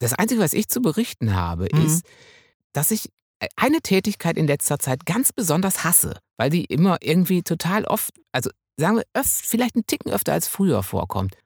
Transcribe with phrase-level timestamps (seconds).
[0.00, 1.86] Das Einzige, was ich zu berichten habe, Mhm.
[1.86, 2.04] ist,
[2.72, 3.08] dass ich
[3.38, 8.10] äh, eine Tätigkeit in letzter Zeit ganz besonders hasse, weil die immer irgendwie total oft,
[8.32, 11.36] also sagen wir, öf, vielleicht einen Ticken öfter als früher vorkommt.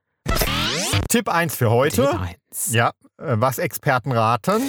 [1.09, 2.06] Tipp 1 für heute.
[2.11, 2.72] Tipp eins.
[2.72, 4.62] Ja, äh, was Experten raten.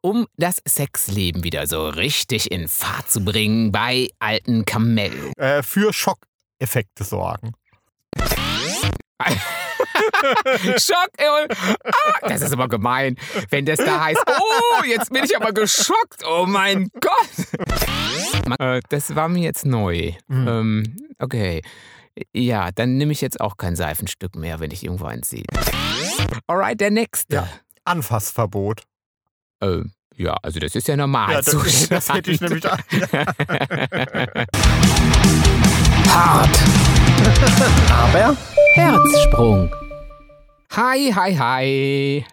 [0.00, 5.32] Um das Sexleben wieder so richtig in Fahrt zu bringen bei alten Kamellen.
[5.36, 7.52] Äh, für Schockeffekte sorgen.
[10.78, 11.08] Schock!
[11.18, 11.26] äh,
[12.22, 13.16] Ah, das ist aber gemein,
[13.50, 18.58] wenn das da heißt, oh, jetzt bin ich aber geschockt, oh mein Gott.
[18.58, 20.12] Äh, Das war mir jetzt neu.
[20.28, 20.48] Mhm.
[20.48, 21.62] Ähm, okay.
[22.34, 25.44] Ja, dann nehme ich jetzt auch kein Seifenstück mehr, wenn ich irgendwo eins sehe.
[26.46, 27.34] Alright, der nächste.
[27.36, 27.48] Ja.
[27.84, 28.82] Anfassverbot.
[29.60, 29.80] Äh,
[30.16, 31.32] ja, also das ist ja normal.
[31.32, 32.62] Ja, das, das hätte ich nämlich.
[36.10, 36.58] Hart.
[37.90, 38.36] Aber
[38.74, 39.70] Herzsprung.
[40.74, 42.24] Hi, hi, hi.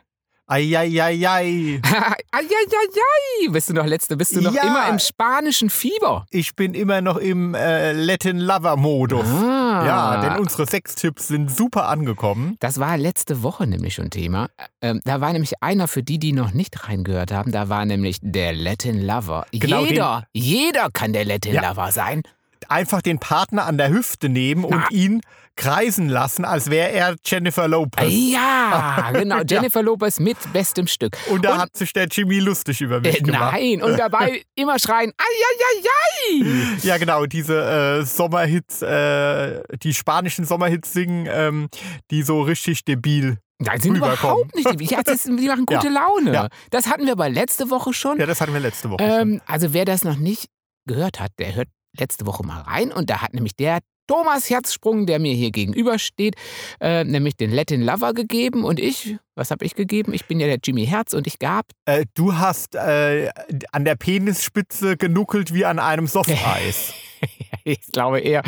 [0.48, 1.82] Eieiei.
[2.32, 4.64] Eieiei, bist du noch letzte, bist du noch Ja.
[4.64, 6.26] immer im spanischen Fieber?
[6.32, 9.26] Ich bin immer noch im äh, Latin Lover Modus.
[9.28, 9.84] Ah.
[9.86, 12.56] Ja, denn unsere Sextipps sind super angekommen.
[12.62, 14.48] Das war letzte Woche nämlich schon Thema.
[14.82, 18.20] Ähm, da war nämlich einer für die, die noch nicht reingehört haben, da war nämlich
[18.22, 19.46] der Latin Lover.
[19.52, 21.70] Genau, jeder, jeder kann der Latin Ja.
[21.70, 22.24] Lover sein.
[22.70, 24.88] Einfach den Partner an der Hüfte nehmen und Na.
[24.92, 25.22] ihn
[25.60, 28.08] kreisen lassen, als wäre er Jennifer Lopez.
[28.10, 29.42] Ja, genau.
[29.48, 31.18] Jennifer Lopez mit bestem Stück.
[31.30, 33.54] Und da Und- hat sich der Jimmy lustig über mich Äh, gemacht.
[33.54, 36.78] nein, und dabei immer schreien, Eieiei.
[36.84, 41.68] Ja, genau, diese äh, Sommerhits, äh, die spanischen Sommerhits singen, ähm,
[42.12, 43.38] die so richtig debil.
[43.62, 44.80] Nein, sind überhaupt nicht.
[44.80, 46.34] die- Ja, das, die machen gute Ja, Laune.
[46.34, 46.48] ja.
[46.72, 48.18] Das hatten wir aber letzte Woche schon.
[48.18, 49.20] Ja, das hatten wir letzte Woche schon.
[49.34, 50.46] Ähm, also wer das noch nicht
[50.88, 55.06] gehört hat, der hört letzte Woche mal rein und da hat nämlich der Thomas Herzsprung,
[55.06, 56.34] der mir hier gegenübersteht,
[56.82, 60.16] äh, nämlich den Latin Lover gegeben und ich, was habe ich gegeben?
[60.16, 63.30] Ich bin ja der Jimmy Herz und ich gab Äh, du hast äh,
[63.72, 66.96] an der Penisspitze genuckelt wie an einem Softeis.
[67.64, 68.42] ich glaube eher,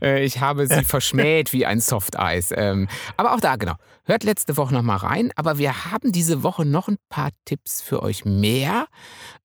[0.00, 2.52] äh, ich habe sie verschmäht wie ein Softeis.
[2.56, 2.86] Ähm,
[3.16, 3.74] aber auch da, genau.
[4.04, 5.32] Hört letzte Woche noch mal rein.
[5.34, 8.86] Aber wir haben diese Woche noch ein paar Tipps für euch mehr.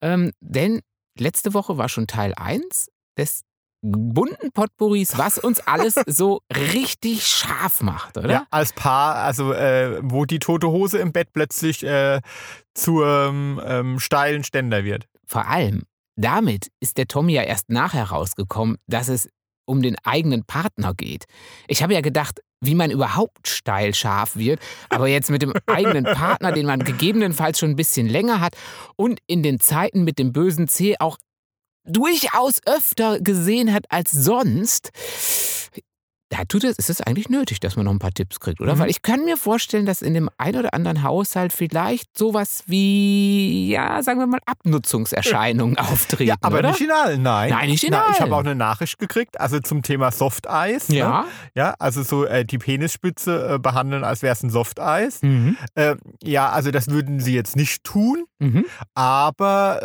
[0.03, 0.81] Ähm, denn
[1.17, 3.46] letzte Woche war schon Teil 1 des
[3.91, 8.29] bunten Potpourris, was uns alles so richtig scharf macht, oder?
[8.29, 12.21] Ja, als Paar, also äh, wo die tote Hose im Bett plötzlich äh,
[12.73, 15.07] zum ähm, steilen Ständer wird.
[15.25, 15.83] Vor allem,
[16.15, 19.29] damit ist der Tommy ja erst nachher rausgekommen, dass es
[19.65, 21.25] um den eigenen Partner geht.
[21.67, 24.59] Ich habe ja gedacht, wie man überhaupt steil scharf wird,
[24.89, 28.55] aber jetzt mit dem eigenen Partner, den man gegebenenfalls schon ein bisschen länger hat
[28.95, 31.17] und in den Zeiten mit dem bösen C auch
[31.87, 34.89] durchaus öfter gesehen hat als sonst.
[36.29, 38.75] Da tut es, ist es eigentlich nötig, dass man noch ein paar Tipps kriegt, oder?
[38.75, 38.79] Mhm.
[38.79, 43.69] Weil ich kann mir vorstellen, dass in dem ein oder anderen Haushalt vielleicht sowas wie,
[43.69, 46.27] ja, sagen wir mal, Abnutzungserscheinungen auftreten.
[46.29, 46.69] Ja, aber oder?
[46.71, 47.49] nicht in allen, nein.
[47.51, 48.31] Nein, nicht in Na, Ich allen.
[48.31, 50.89] habe auch eine Nachricht gekriegt, also zum Thema Softeis.
[50.89, 51.21] Ja.
[51.21, 51.27] Ne?
[51.55, 55.21] Ja, also so äh, die Penisspitze äh, behandeln, als wäre es ein Softeis.
[55.21, 55.55] Mhm.
[55.75, 58.65] Äh, ja, also das würden sie jetzt nicht tun, Mhm.
[58.93, 59.79] aber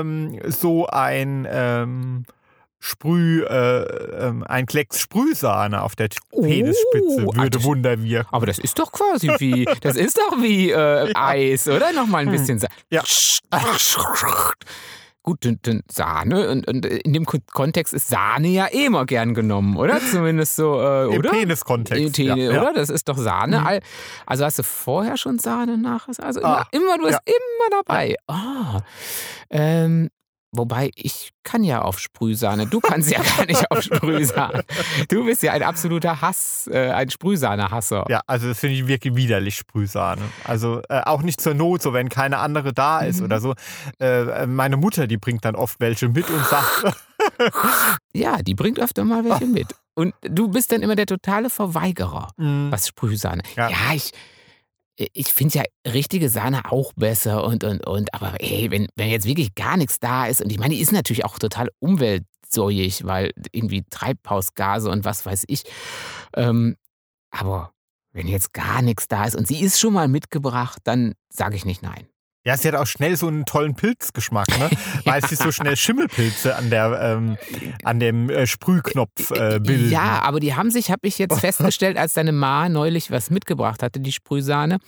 [0.00, 2.24] ähm, so ein ähm,
[2.80, 3.82] Sprüh, äh,
[4.26, 8.28] ähm, ein Klecks Sprühsahne auf der Oh, Penisspitze würde das- Wunder wirken.
[8.32, 11.92] Aber das ist doch quasi wie, das ist doch wie äh, Eis, oder?
[11.92, 13.02] Nochmal ein bisschen Sa Ja.
[15.24, 19.34] Gut, und Sahne, und, und in dem Kon- Kontext ist Sahne ja eh immer gern
[19.34, 20.00] genommen, oder?
[20.12, 21.30] Zumindest so, äh, Im oder?
[21.30, 22.18] Peniskontext.
[22.18, 22.62] Äh, ja, ja.
[22.62, 22.72] oder?
[22.72, 23.60] Das ist doch Sahne.
[23.60, 23.80] Mhm.
[24.24, 26.14] Also hast du vorher schon Sahne, nachher?
[26.24, 27.18] Also immer, Ah, immer du hast ja.
[27.26, 28.14] immer dabei.
[28.26, 28.80] Ah.
[29.50, 30.08] Ähm,
[30.52, 32.66] wobei, ich kann ja auf Sprühsahne.
[32.66, 34.64] Du kannst ja gar nicht auf Sprühsahne.
[35.08, 38.04] Du bist ja ein absoluter Hass, äh, ein Sprühsahne-Hasser.
[38.08, 40.22] Ja, also das finde ich wirklich widerlich, Sprühsahne.
[40.44, 43.24] Also äh, auch nicht zur Not, so wenn keine andere da ist Mhm.
[43.26, 43.54] oder so.
[44.00, 46.94] Äh, meine Mutter, die bringt dann oft welche mit und sagt,
[48.12, 49.68] Ja, die bringt öfter mal welche mit.
[49.94, 53.42] Und du bist dann immer der totale Verweigerer, mm, was Sprühsahne.
[53.56, 53.68] Ja.
[53.68, 54.12] Ja, ich,
[54.98, 58.12] ich finde ja richtige Sahne auch besser und, und, und.
[58.14, 60.92] Aber ey, wenn, wenn jetzt wirklich gar nichts da ist, und ich meine, die ist
[60.92, 65.62] natürlich auch total umweltsäuig, weil irgendwie Treibhausgase und was weiß ich.
[66.34, 66.76] Ähm,
[67.30, 67.72] aber
[68.12, 71.64] wenn jetzt gar nichts da ist und sie ist schon mal mitgebracht, dann sage ich
[71.64, 72.08] nicht nein.
[72.48, 74.70] Ja, sie hat auch schnell so einen tollen Pilzgeschmack, ne?
[75.04, 77.36] weil sie so schnell Schimmelpilze an, der, ähm,
[77.84, 79.90] an dem äh, Sprühknopf äh, bilden.
[79.90, 83.82] Ja, aber die haben sich, habe ich jetzt festgestellt, als deine Ma neulich was mitgebracht
[83.82, 84.78] hatte, die Sprühsahne,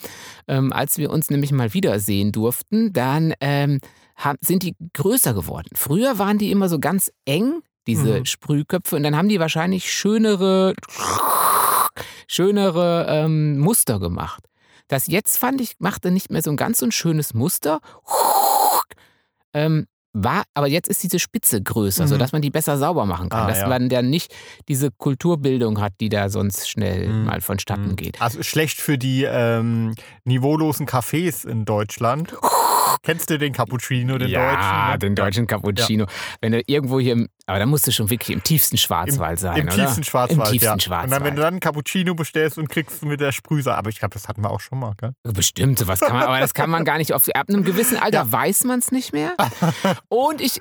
[0.49, 3.81] ähm, als wir uns nämlich mal wiedersehen durften, dann ähm,
[4.17, 5.69] haben, sind die größer geworden.
[5.75, 8.25] Früher waren die immer so ganz eng, diese Mhm.
[8.25, 10.75] Sprühköpfe, und dann haben die wahrscheinlich schönere,
[12.27, 14.45] schönere ähm, Muster gemacht.
[14.91, 17.81] Das jetzt fand ich, machte nicht mehr so ein ganz so ein schönes Muster.
[19.53, 22.09] Ähm, war, aber jetzt ist diese Spitze größer, Mhm.
[22.09, 23.43] sodass man die besser sauber machen kann.
[23.45, 23.69] Ah, dass ja.
[23.69, 24.33] man dann nicht
[24.69, 27.25] diese Kulturbildung hat, die da sonst schnell Mhm.
[27.25, 27.97] mal vonstatten Mhm.
[27.97, 28.21] geht.
[28.21, 29.95] Also schlecht für die ähm,
[30.25, 32.33] niveaulosen Cafés in Deutschland.
[33.03, 34.91] Kennst du den Cappuccino, den ja, deutschen?
[34.93, 34.99] ne?
[34.99, 36.07] den deutschen Cappuccino.
[36.41, 39.57] Wenn du irgendwo hier, im, aber da musst du schon wirklich im tiefsten Schwarzwald sein,
[39.57, 39.75] Im oder?
[39.75, 40.49] tiefsten Schwarzwald.
[40.49, 40.81] Im tiefsten ja.
[40.81, 41.05] Schwarzwald.
[41.05, 43.99] Und dann, wenn du dann einen Cappuccino bestellst und kriegst mit der Sprühse, aber ich
[43.99, 45.13] glaube, das hatten wir auch schon mal, gell?
[45.23, 47.27] Bestimmt, sowas kann man, aber das kann man gar nicht auf.
[47.31, 49.35] Ab einem gewissen Alter weiß man es nicht mehr.
[50.09, 50.61] Und ich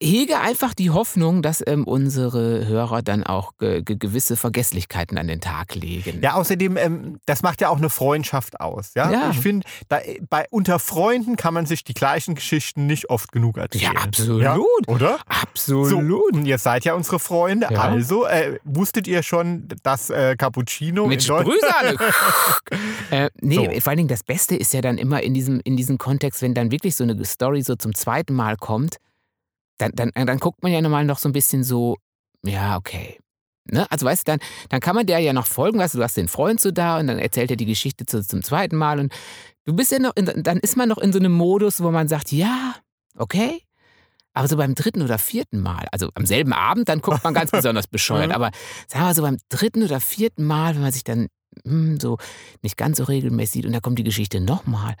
[0.00, 5.26] hege einfach die Hoffnung, dass ähm, unsere Hörer dann auch ge ge gewisse Vergesslichkeiten an
[5.26, 6.20] den Tag legen.
[6.22, 8.92] Ja, außerdem, ähm, das macht ja auch eine Freundschaft aus.
[8.94, 9.30] Ja, Ja.
[9.30, 13.92] ich finde, bei unter Freunden kann man sich die gleichen Geschichten nicht oft genug erzählen.
[13.94, 14.42] Ja, absolut.
[14.42, 14.56] Ja,
[14.86, 15.18] oder?
[15.26, 15.88] Absolut.
[15.88, 17.66] So, und ihr seid ja unsere Freunde.
[17.70, 17.80] Ja.
[17.80, 21.96] Also, äh, wusstet ihr schon, dass äh, Cappuccino Mit Sprühsahne.
[23.10, 23.80] äh, nee, So.
[23.80, 26.54] vor allen Dingen das Beste ist ja dann immer in diesem, in diesem Kontext, wenn
[26.54, 28.96] dann wirklich so eine Story so zum zweiten Mal kommt,
[29.78, 31.96] dann, dann, dann guckt man ja nochmal noch so ein bisschen so,
[32.44, 33.18] ja, okay.
[33.70, 33.90] Ne?
[33.90, 34.40] Also weißt du, dann,
[34.70, 36.98] dann kann man der ja noch folgen, weißt du, du hast den Freund so da
[36.98, 39.12] und dann erzählt er die Geschichte zu, zum zweiten Mal und
[39.64, 42.08] du bist ja noch, in, dann ist man noch in so einem Modus, wo man
[42.08, 42.74] sagt, ja,
[43.16, 43.62] okay.
[44.32, 47.50] Aber so beim dritten oder vierten Mal, also am selben Abend, dann guckt man ganz
[47.52, 48.28] besonders bescheuert.
[48.28, 48.34] Mhm.
[48.34, 48.50] Aber
[48.86, 51.28] sagen wir so beim dritten oder vierten Mal, wenn man sich dann
[51.64, 52.18] hm, so
[52.62, 54.94] nicht ganz so regelmäßig sieht und da kommt die Geschichte nochmal,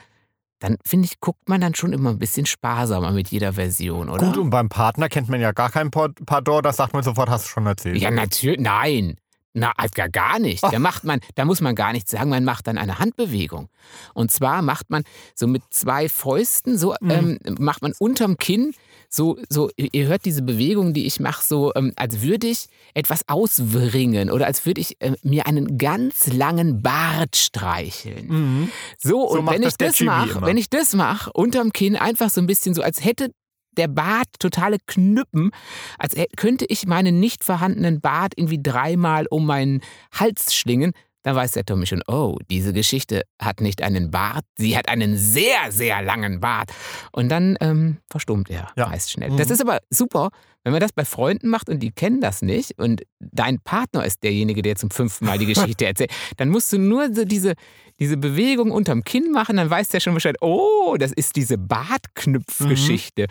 [0.58, 4.26] dann finde ich, guckt man dann schon immer ein bisschen sparsamer mit jeder Version, oder?
[4.26, 7.44] Gut, und beim Partner kennt man ja gar kein Pardon, da sagt man sofort, hast
[7.46, 7.98] du schon erzählt.
[7.98, 8.60] Ja, natürlich.
[8.60, 9.16] Nein.
[9.54, 10.62] Na, halt gar, gar nicht.
[10.62, 13.68] Da macht man, da muss man gar nichts sagen, man macht dann eine Handbewegung.
[14.14, 15.02] Und zwar macht man
[15.34, 18.72] so mit zwei Fäusten, so ähm, macht man unterm Kinn,
[19.08, 23.26] so, so, ihr hört diese Bewegung, die ich mache, so, ähm, als würde ich etwas
[23.26, 28.28] auswringen oder als würde ich äh, mir einen ganz langen Bart streicheln.
[28.28, 28.70] Mhm.
[28.98, 30.46] So, und macht wenn ich das mache, immer.
[30.46, 33.30] wenn ich das mache, unterm Kinn einfach so ein bisschen so, als hätte
[33.78, 35.52] der Bart totale Knüppen,
[35.98, 39.80] als könnte ich meinen nicht vorhandenen Bart irgendwie dreimal um meinen
[40.12, 40.92] Hals schlingen,
[41.28, 45.18] dann weiß der Tommy schon, oh, diese Geschichte hat nicht einen Bart, sie hat einen
[45.18, 46.72] sehr, sehr langen Bart.
[47.12, 48.88] Und dann ähm, verstummt er Ja.
[48.88, 49.30] meist schnell.
[49.30, 49.36] Mhm.
[49.36, 50.30] Das ist aber super,
[50.64, 54.22] wenn man das bei Freunden macht und die kennen das nicht und dein Partner ist
[54.22, 57.52] derjenige, der zum fünften Mal die Geschichte erzählt, dann musst du nur so diese,
[58.00, 63.26] diese Bewegung unterm Kinn machen, dann weiß der schon Bescheid, oh, das ist diese Bartknüpfgeschichte.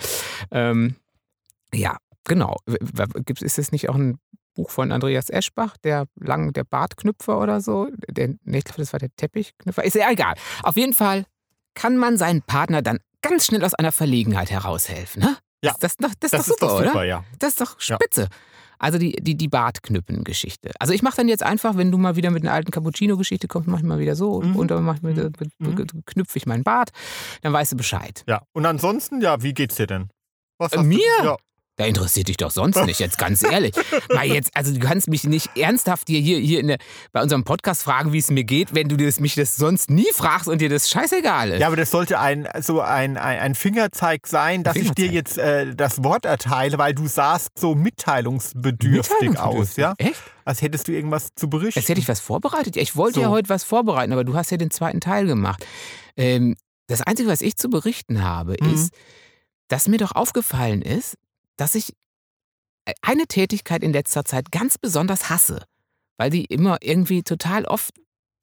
[0.51, 0.97] Ähm,
[1.73, 2.57] ja, genau.
[3.41, 4.19] Ist das nicht auch ein
[4.57, 7.87] Buch von Andreas Eschbach, der lang, der Bartknüpfer oder so?
[8.09, 9.83] Der, nee, ich glaube, das war der Teppichknüpfer.
[9.85, 10.33] Ist ja egal.
[10.63, 11.25] Auf jeden Fall
[11.75, 15.21] kann man seinen Partner dann ganz schnell aus einer Verlegenheit heraushelfen.
[15.23, 15.37] Ne?
[15.63, 15.73] Ja.
[15.79, 17.03] Das, das, das, Das ist doch super, oder?
[17.05, 17.23] ja.
[17.39, 17.95] Das ist doch Ja.
[17.95, 18.27] spitze.
[18.79, 20.71] Also die, die, die Bartknüppen-Geschichte.
[20.79, 23.67] Also ich mache dann jetzt einfach, wenn du mal wieder mit einer alten Cappuccino-Geschichte kommst,
[23.67, 24.55] mach ich mal wieder so Mhm.
[24.55, 25.31] und dann mach ich mir, Mhm.
[25.59, 25.87] mhm.
[26.05, 26.91] knüpfe ich meinen Bart,
[27.41, 28.23] dann weißt du Bescheid.
[28.27, 28.43] Ja.
[28.53, 30.09] Und ansonsten, ja, wie geht's dir denn?
[30.59, 30.99] Was Äh, mir?
[31.23, 31.35] Du?
[31.79, 31.83] Ja.
[31.83, 33.73] Da interessiert dich doch sonst nicht, jetzt ganz ehrlich.
[34.13, 36.77] Mal jetzt, also du kannst mich nicht ernsthaft hier, hier, hier in der,
[37.11, 40.07] bei unserem Podcast fragen, wie es mir geht, wenn du das, mich das sonst nie
[40.11, 41.59] fragst und dir das scheißegal ist.
[41.61, 45.13] ja, aber das sollte ein, so ein, ein, ein Fingerzeig sein, dass ich dir Fingerzeig.
[45.13, 49.93] jetzt äh, das Wort erteile, weil du sahst so mitteilungsbedürftig aus, ja?
[49.97, 50.15] Echt?
[50.45, 51.79] Als hättest du irgendwas zu berichten.
[51.79, 52.75] Jetzt hätte ich was vorbereitet.
[52.75, 53.21] Ja, ich wollte So.
[53.21, 55.65] ja heute was vorbereiten, aber du hast ja den zweiten Teil gemacht.
[56.15, 56.55] Ähm,
[56.87, 58.73] das Einzige, was ich zu berichten habe, Mhm.
[58.73, 58.93] ist,
[59.67, 61.15] dass mir doch aufgefallen ist,
[61.57, 61.93] dass ich
[62.85, 65.63] äh, eine Tätigkeit in letzter Zeit ganz besonders hasse,
[66.17, 67.93] weil die immer irgendwie total oft,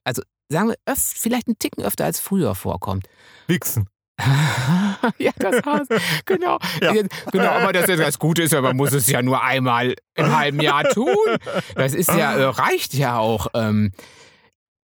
[0.05, 3.09] also sagen wir, öft, vielleicht einen Ticken öfter als früher vorkommt.
[3.47, 3.89] Wichsen.
[5.19, 5.89] ja, das Haus.
[6.25, 6.59] Genau.
[6.81, 6.93] Ja.
[6.93, 7.49] Genau.
[7.51, 10.85] Aber das, das Gute ist ja, man muss es ja nur einmal im halben Jahr
[10.85, 11.17] tun.
[11.75, 13.49] Das ist ja, äh, reicht ja auch.
[13.55, 13.91] Ähm,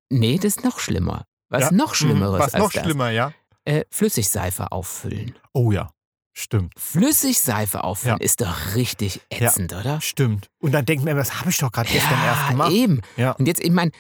[0.10, 1.26] nee, das ist noch schlimmer.
[1.50, 1.72] Was Ja.
[1.72, 1.96] noch Mhm.
[1.96, 2.84] Schlimmeres Was als noch das.
[2.84, 3.32] schlimmer, ja?
[3.66, 5.36] Äh, Flüssigseife auffüllen.
[5.54, 5.92] Oh ja.
[6.34, 6.74] Stimmt.
[6.78, 8.24] Flüssigseife auffüllen Ja.
[8.26, 9.48] ist doch richtig Ja.
[9.48, 10.00] ätzend, oder?
[10.02, 10.50] Stimmt.
[10.60, 12.72] Und dann denkt man, immer, das habe ich doch gerade gestern erst gemacht.
[12.72, 13.02] eben.
[13.18, 13.32] Ja.
[13.32, 13.92] Und jetzt, ich meine,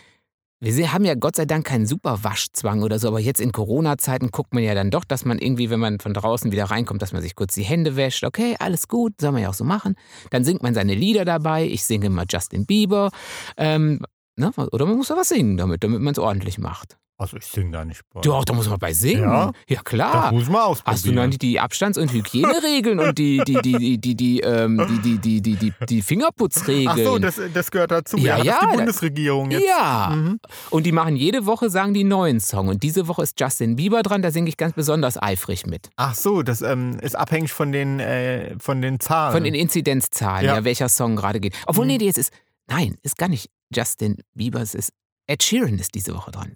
[0.61, 4.53] wir haben ja Gott sei Dank keinen Superwaschzwang oder so, aber jetzt in Corona-Zeiten guckt
[4.53, 7.21] man ja dann doch, dass man irgendwie, wenn man von draußen wieder reinkommt, dass man
[7.21, 8.23] sich kurz die Hände wäscht.
[8.25, 9.95] Okay, alles gut, soll man ja auch so machen.
[10.31, 11.65] Dann singt man seine Lieder dabei.
[11.65, 13.09] Ich singe mal Justin Bieber.
[13.55, 14.01] Ähm,
[14.35, 14.51] ne?
[14.71, 16.97] Oder man muss da was singen damit, damit man es ordentlich macht.
[17.21, 18.21] Also ich singe da nicht bei.
[18.21, 19.23] Doch, da muss man bei singen.
[19.23, 19.51] Ja?
[19.67, 20.31] ja Das klar.
[20.31, 20.95] muss man ausprobieren.
[20.95, 24.77] Hast du nicht die Abstands- und Hygieneregeln und die, die, die, die, die, die, ähm,
[24.89, 26.87] die, die, die, die, die, die Fingerputzregeln?
[26.87, 28.15] Ach so, das, das gehört dazu.
[28.17, 29.65] Ja, ja, das die Bundesregierung jetzt.
[29.67, 30.13] Ja.
[30.15, 30.39] Mhm.
[30.69, 32.69] Und die machen jede Woche, sagen die neuen Song.
[32.69, 35.89] Und diese Woche ist Justin Bieber dran, da singe ich ganz besonders eifrig mit.
[35.97, 39.33] Ach so, das ähm, ist abhängig von den, äh, von den Zahlen.
[39.33, 40.55] Von den Inzidenzzahlen, ja.
[40.55, 40.63] Ja.
[40.63, 41.53] welcher Song gerade geht.
[41.67, 41.97] Obwohl, Mhm.
[41.97, 42.31] nee, jetzt ist,
[42.67, 44.93] nein, ist gar nicht Justin Bieber, es ist
[45.27, 46.53] Ed Sheeran ist diese Woche dran.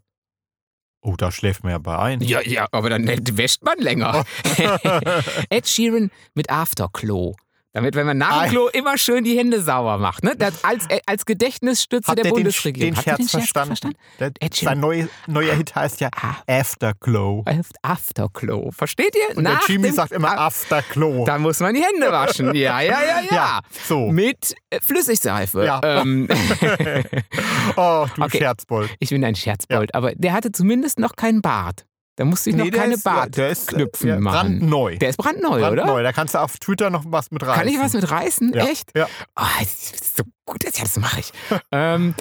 [1.06, 2.22] Oh, da schläft man ja bei ein.
[2.22, 4.24] Ja, ja, aber dann wäscht man länger.
[5.50, 7.36] Ed Sheeran mit Afterklo.
[7.76, 8.52] Damit, wenn man nach dem.
[8.52, 10.24] Klo immer schön die Hände sauber macht.
[10.24, 10.34] Ne?
[10.38, 12.94] Das als, als Gedächtnisstütze Hat der der den, Bundesregierung.
[12.94, 13.96] den Habt ihr Scherz verstanden?
[14.20, 16.36] Der, Ed sein neu, neuer Hit heißt ja Ah.
[16.48, 17.44] Afterglow.
[17.82, 18.70] Afterklo.
[18.72, 19.36] Versteht ihr?
[19.38, 21.26] Und der Nach Jimmy dem- sagt immer Afterglow.
[21.26, 22.54] Da muss man die Hände waschen.
[22.54, 23.36] Ja, ja, ja, ja.
[23.36, 24.12] Ja, so.
[24.12, 25.66] Mit äh, Flüssigseife.
[25.66, 25.82] Ja.
[25.84, 26.28] Ähm,
[27.76, 28.38] Oh, du Okay.
[28.40, 28.92] Scherzbold.
[29.00, 31.86] ich bin ein Scherzbold, aber der hatte zumindest noch keinen Bart.
[32.16, 34.60] Da musste ich noch keine ist, ja, der ist, äh, Bartknüpfen ja, machen.
[34.60, 34.98] brandneu.
[34.98, 35.76] Der ist brandneu, oder?
[35.84, 36.04] brandneu.
[36.04, 37.56] Da kannst du auf Twitter noch was mit rein.
[37.58, 38.54] Kann ich was mit reißen?
[38.54, 38.66] Ja.
[38.68, 38.92] Echt?
[38.96, 39.08] Ja.
[39.36, 41.32] Oh, das ist so gut, das, ja, das mache ich.
[41.72, 42.14] ähm,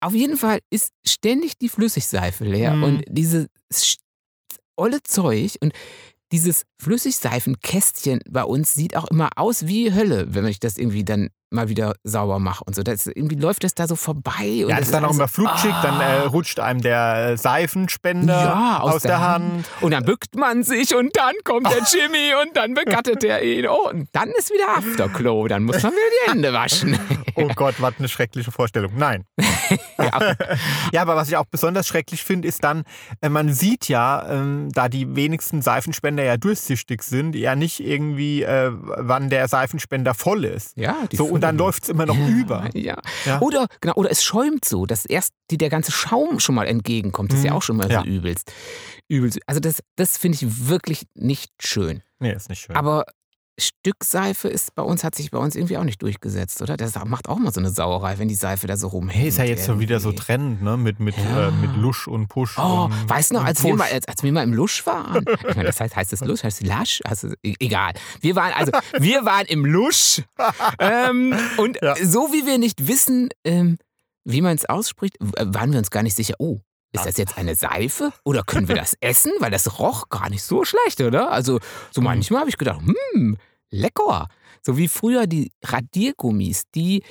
[0.00, 2.82] auf jeden Fall ist ständig die Flüssigseife leer Mhm.
[2.84, 3.48] und dieses
[4.76, 5.72] olle Zeug und
[6.32, 11.28] dieses Flüssigseifenkästchen bei uns sieht auch immer aus wie Hölle, wenn ich das irgendwie dann
[11.50, 12.82] mal wieder sauber mache und so.
[12.82, 14.62] Das, irgendwie läuft das da so vorbei.
[14.64, 16.26] Und Ja, das ist dann auch immer so- flutschig, dann äh, Ah.
[16.28, 19.66] rutscht einem der äh, Seifenspender Ja, aus aus, der der Hand.
[19.80, 23.66] Und dann bückt man sich und dann kommt der Jimmy und dann begattet er ihn.
[23.68, 25.48] Oh, und dann ist wieder Afterklo.
[25.48, 26.98] Dann muss man wieder die Hände waschen.
[27.36, 28.92] Oh Gott, was eine schreckliche Vorstellung.
[28.96, 29.24] Nein.
[29.98, 30.34] ja,
[30.92, 32.82] Ja, aber was ich auch besonders schrecklich finde, ist dann,
[33.22, 38.42] äh, man sieht ja, ähm, da die wenigsten Seifenspender ja durchsichtig sind, ja nicht irgendwie,
[38.42, 40.76] äh, wann der Seifenspender voll ist.
[40.76, 41.66] ja die So, und dann Füllung.
[41.66, 42.68] läuft es immer noch über.
[42.74, 42.98] Ja.
[43.24, 43.40] Ja.
[43.40, 47.32] Oder, genau, oder es schäumt so, dass erst die, der ganze Schaum schon mal entgegenkommt.
[47.32, 47.56] Das ist ja Mhm.
[47.56, 48.00] auch schon mal Ja.
[48.02, 48.52] so übelst.
[49.08, 49.38] übelst.
[49.46, 52.02] Also das, das finde ich wirklich nicht schön.
[52.18, 52.76] Nee, ist nicht schön.
[52.76, 53.04] Aber
[53.60, 56.76] Stückseife ist bei uns, hat sich bei uns irgendwie auch nicht durchgesetzt, oder?
[56.76, 59.20] Das macht auch mal so eine Sauerei, wenn die Seife da so rumhängt.
[59.20, 60.12] hey, ist ja jetzt schon wieder so.
[60.12, 60.76] Trend, ne?
[60.76, 61.48] Mit, mit, Ja.
[61.48, 62.58] äh, mit Lusch und Push.
[62.58, 65.24] Oh, und, weißt du noch, als wir, mal, als, als wir mal im Lusch waren?
[65.48, 66.42] Ich meine, das heißt, heißt es Lusch?
[66.42, 67.00] Heißt es Lasch?
[67.04, 67.92] Also, e- egal.
[68.20, 70.22] Wir waren, also, wir waren im Lusch.
[70.78, 71.94] Ähm, und Ja.
[72.04, 73.78] so wie wir nicht wissen, ähm,
[74.24, 76.58] wie man es ausspricht, w- waren wir uns gar nicht sicher, oh,
[76.92, 78.12] ist das jetzt eine Seife?
[78.24, 79.32] Oder können wir das essen?
[79.38, 81.30] Weil das roch gar nicht so schlecht, oder?
[81.30, 81.60] Also,
[81.92, 82.80] so manchmal habe ich gedacht,
[83.14, 83.36] hm,
[83.70, 84.28] lecker.
[84.62, 87.02] So wie früher die Radiergummis, die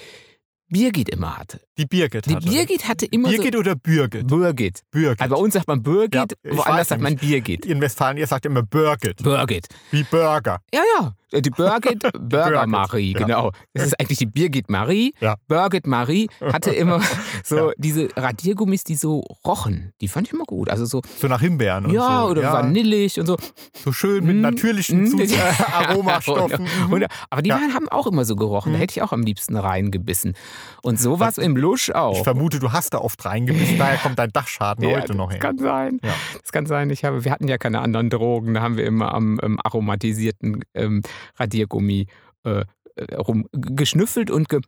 [0.67, 1.61] Birgit immer hatte.
[1.79, 2.47] Die Birgit Die hatte.
[2.49, 4.29] Birgit hatte immer Birgit oder Birgit?
[4.29, 4.37] so.
[4.37, 4.81] Birgit.
[4.91, 5.21] Birgit.
[5.21, 7.65] Also bei uns sagt man Birgit, Ja, woanders sagt man Birgit.
[7.65, 9.23] in Westfalen, ihr sagt immer Birgit.
[9.23, 9.65] Birgit.
[9.91, 10.59] Wie Burger.
[10.73, 11.13] Ja, ja.
[11.41, 13.19] Die Birgit, Burger Marie, ja.
[13.19, 13.51] genau.
[13.75, 15.13] Das ist eigentlich die Birgit Marie.
[15.21, 15.35] Ja.
[15.47, 17.01] Birgit Marie hatte immer
[17.43, 17.71] so Ja.
[17.77, 19.93] diese Radiergummis, die so rochen.
[20.01, 20.69] Die fand ich immer gut.
[20.71, 22.29] Also so, So nach Himbeeren und ja, so.
[22.31, 23.37] oder vanillig und so.
[23.85, 25.49] So schön mit Mm, natürlichen mm, Zus ja.
[25.49, 26.67] äh, Aromastoffen.
[26.87, 26.93] Mhm.
[26.93, 27.55] Und, aber die Ja.
[27.61, 28.71] waren, haben auch immer so gerochen.
[28.73, 28.81] Da Mhm.
[28.81, 30.33] hätte ich auch am liebsten reingebissen.
[30.81, 32.17] Und so war es im Lusch auch.
[32.17, 35.33] Ich vermute, du hast da oft reingebissen, daher kommt dein Dachschaden Ja, heute noch das
[35.33, 35.41] hin.
[35.41, 35.99] kann sein.
[36.03, 36.13] Ja.
[36.41, 36.89] Das kann sein.
[36.89, 38.53] Ich habe, wir hatten ja keine anderen Drogen.
[38.53, 41.01] Da haben wir immer am ähm, aromatisierten ähm,
[41.37, 42.07] Radiergummi
[42.45, 42.63] äh,
[42.95, 44.61] äh, rum geschnüffelt und ge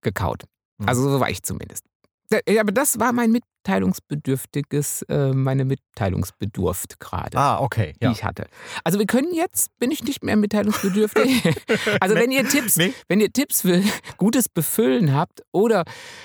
[0.00, 0.44] gekaut.
[0.84, 1.84] Also so war ich zumindest.
[2.32, 7.36] Aber das war mein mitteilungsbedürftiges, äh, meine Mitteilungsbedurft gerade.
[7.38, 7.92] Ah, okay.
[8.00, 8.12] Die Ja.
[8.12, 8.46] ich hatte.
[8.84, 11.42] Also wir können jetzt, bin ich nicht mehr mitteilungsbedürftig.
[12.00, 12.92] also wenn ihr Tipps, Nee.
[13.08, 13.82] wenn ihr Tipps für
[14.16, 15.84] gutes Befüllen habt oder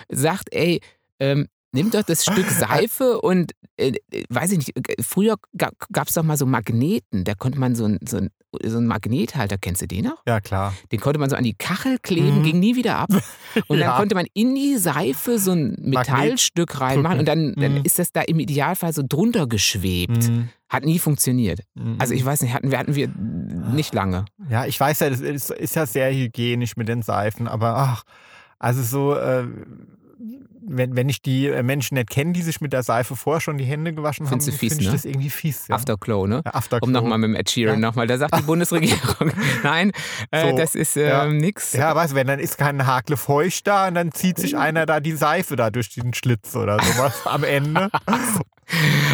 [0.09, 0.81] sagt, ey,
[1.19, 6.07] ähm, nehmt doch das Stück Seife und äh, äh, weiß ich nicht, äh, früher gab
[6.07, 8.29] es doch mal so Magneten, da konnte man so ein, so ein
[8.63, 10.23] so einen Magnethalter, kennst du den noch?
[10.25, 10.73] Ja, klar.
[10.91, 12.43] Den konnte man so an die Kachel kleben, Mhm.
[12.43, 13.09] ging nie wieder ab.
[13.67, 13.97] Und dann Ja.
[13.97, 17.81] konnte man in die Seife so ein Metallstück reinmachen und dann, dann Mhm.
[17.83, 20.29] ist das da im Idealfall so drunter geschwebt.
[20.29, 20.49] Mhm.
[20.69, 21.59] Hat nie funktioniert.
[21.75, 21.97] Mhm.
[21.99, 24.25] Also ich weiß nicht, hatten wir, hatten wir nicht lange.
[24.49, 28.03] Ja, ich weiß ja, das ist, ist ja sehr hygienisch mit den Seifen, aber ach,
[28.57, 29.45] also so, äh,
[30.69, 33.57] wenn, wenn ich die äh, Menschen nicht kenne, die sich mit der Seife vorher schon
[33.57, 34.93] die Hände gewaschen Findest haben, fies, finde ich ne?
[34.95, 35.67] das irgendwie fies.
[35.67, 35.75] Ja.
[35.75, 36.41] Afterglow, ne?
[36.45, 36.85] Ja, Afterglow.
[36.87, 37.87] Um nochmal mit dem Ed Sheeran Ja.
[37.87, 39.31] nochmal, da sagt die Bundesregierung,
[39.63, 39.91] nein,
[40.31, 41.25] äh, So, das ist äh, ja.
[41.25, 41.73] nix.
[41.73, 44.85] Ja, weißt du, wenn dann ist kein Hakle feucht da und dann zieht sich einer
[44.85, 47.89] da die Seife da durch den Schlitz oder sowas am Ende.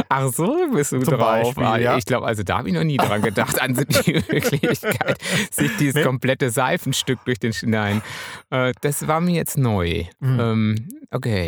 [0.09, 1.19] Ach so, bist du Zum drauf.
[1.53, 1.97] Beispiel, Ah, ja.
[1.97, 5.17] Ich glaube, also da habe ich noch nie dran gedacht, an die Möglichkeit,
[5.51, 6.03] sich dieses Nee.
[6.03, 8.01] komplette Seifenstück durch den Sch- Nein,
[8.49, 10.05] äh, das war mir jetzt neu.
[10.19, 10.39] Mhm.
[10.39, 11.42] Ähm, okay.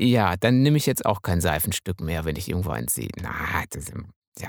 [0.00, 3.10] Ja, dann nehme ich jetzt auch kein Seifenstück mehr, wenn ich irgendwo eins sehe.
[3.20, 3.30] Na,
[3.70, 3.92] das ist,
[4.40, 4.48] ja,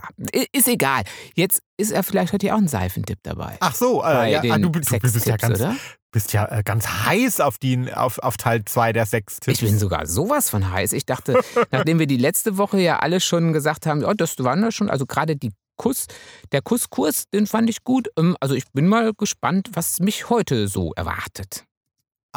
[0.54, 1.04] ist egal.
[1.36, 3.58] Jetzt ist er vielleicht heute ja auch ein Seifentipp dabei.
[3.60, 5.76] Ach so, äh, ja, ah, du, bist- du bist ja Sextipps, ganz, oder?
[6.12, 9.62] bist ja äh, ganz heiß auf, die, auf, auf Teil 2 der sechs Tipps.
[9.62, 10.94] Ich bin sogar sowas von heiß.
[10.94, 11.40] Ich dachte,
[11.72, 14.90] nachdem wir die letzte Woche ja alle schon gesagt haben, oh, das waren wir schon,
[14.90, 16.08] also gerade die Kuss,
[16.54, 18.08] der Kusskurs, den fand ich gut.
[18.18, 21.66] Ähm, Also ich bin mal gespannt, was mich heute so erwartet.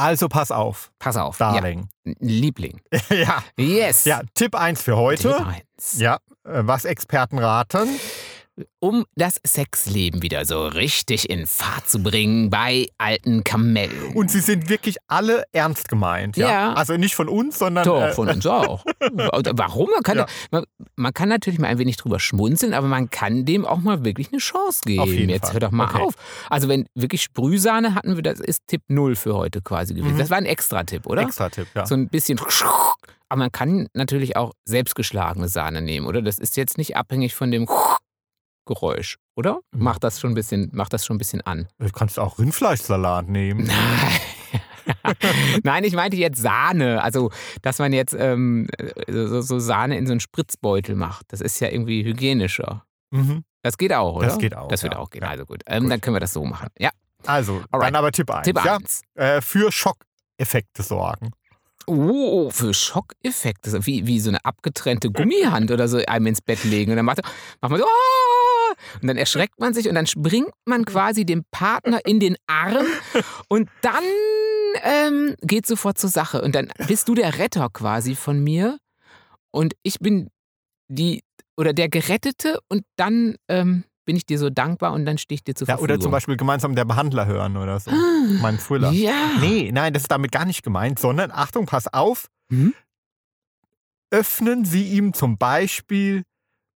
[0.01, 1.37] Also pass auf, Pass auf.
[1.37, 1.89] Darling.
[2.05, 2.81] Ja, Liebling.
[3.11, 4.07] Ja, Yes.
[4.07, 5.35] ja Tipp 1 für heute.
[5.37, 5.99] Tipp eins.
[5.99, 7.89] Ja, äh, was Experten raten.
[8.79, 14.13] Um das Sexleben wieder so richtig in Fahrt zu bringen bei alten Kamellen.
[14.15, 16.37] Und sie sind wirklich alle ernst gemeint.
[16.37, 16.49] Ja.
[16.51, 16.73] Ja.
[16.75, 17.85] Also nicht von uns, sondern.
[17.85, 18.85] Doch, äh, von uns auch.
[19.01, 19.89] Warum?
[19.91, 20.27] Man kann, Ja.
[20.51, 20.65] man,
[20.97, 24.29] man kann natürlich mal ein wenig drüber schmunzeln, aber man kann dem auch mal wirklich
[24.33, 25.01] eine Chance geben.
[25.01, 25.55] Auf jeden Jetzt Fall.
[25.55, 26.03] hör doch mal Okay.
[26.03, 26.15] auf.
[26.51, 30.15] Also wenn wirklich Sprühsahne hatten wir, das ist Tipp 0 für heute quasi gewesen.
[30.15, 30.19] Mhm.
[30.19, 31.23] Das war ein Extra-Tipp, oder?
[31.23, 31.87] Extra-Tipp, ja.
[31.87, 32.39] So ein bisschen.
[33.29, 36.21] Aber man kann natürlich auch selbstgeschlagene Sahne nehmen, oder?
[36.21, 37.69] Das ist jetzt nicht abhängig von dem
[38.71, 39.59] Geräusch, oder?
[39.73, 39.83] Mhm.
[39.83, 41.67] Macht das schon ein bisschen, macht das schon ein bisschen an.
[41.81, 43.69] Du kannst auch Rindfleischsalat nehmen.
[45.65, 47.03] Nein, ich meinte jetzt Sahne.
[47.03, 47.31] Also,
[47.63, 48.69] dass man jetzt ähm,
[49.09, 51.27] so, so Sahne in so einen Spritzbeutel macht.
[51.33, 52.85] Das ist ja irgendwie hygienischer.
[53.11, 53.43] Mhm.
[53.63, 54.27] Das geht auch, oder?
[54.29, 55.01] Das geht auch, Das wird ja.
[55.01, 55.23] auch gehen.
[55.23, 55.31] Ja.
[55.31, 55.63] Also gut.
[55.67, 55.93] Ähm, Gut.
[55.93, 56.69] Dann können wir das so machen.
[56.79, 56.91] Ja.
[57.27, 57.89] Also, Alright.
[57.89, 58.45] dann aber Tipp 1.
[58.45, 58.77] Tipp ja?
[58.77, 59.03] 1.
[59.15, 61.33] Äh, für Schockeffekte sorgen.
[61.87, 63.85] Oh, für Schockeffekte.
[63.85, 66.93] Wie, wie so eine abgetrennte Gummihand oder so einem ins Bett legen.
[66.93, 67.21] Und dann macht,
[67.61, 67.87] macht man so.
[67.87, 68.40] "Ah!"
[69.01, 72.85] Und dann erschreckt man sich und dann springt man quasi dem Partner in den Arm
[73.49, 74.05] und dann
[74.83, 76.43] ähm, geht sofort zur Sache.
[76.43, 78.79] Und dann bist du der Retter quasi von mir
[79.51, 80.29] und ich bin
[80.89, 81.23] die
[81.57, 85.45] oder der Gerettete und dann ähm, bin ich dir so dankbar und dann stehe ich
[85.45, 85.95] dir zur Ja, Verfügung.
[85.97, 87.91] oder zum Beispiel gemeinsam der Behandler hören oder so.
[87.91, 88.91] Ah, Mein Thriller.
[88.93, 89.33] Ja.
[89.41, 92.29] Nee, nein, das ist damit gar nicht gemeint, sondern Achtung, pass auf.
[92.51, 92.75] Hm?
[94.11, 96.25] Öffnen Sie ihm zum Beispiel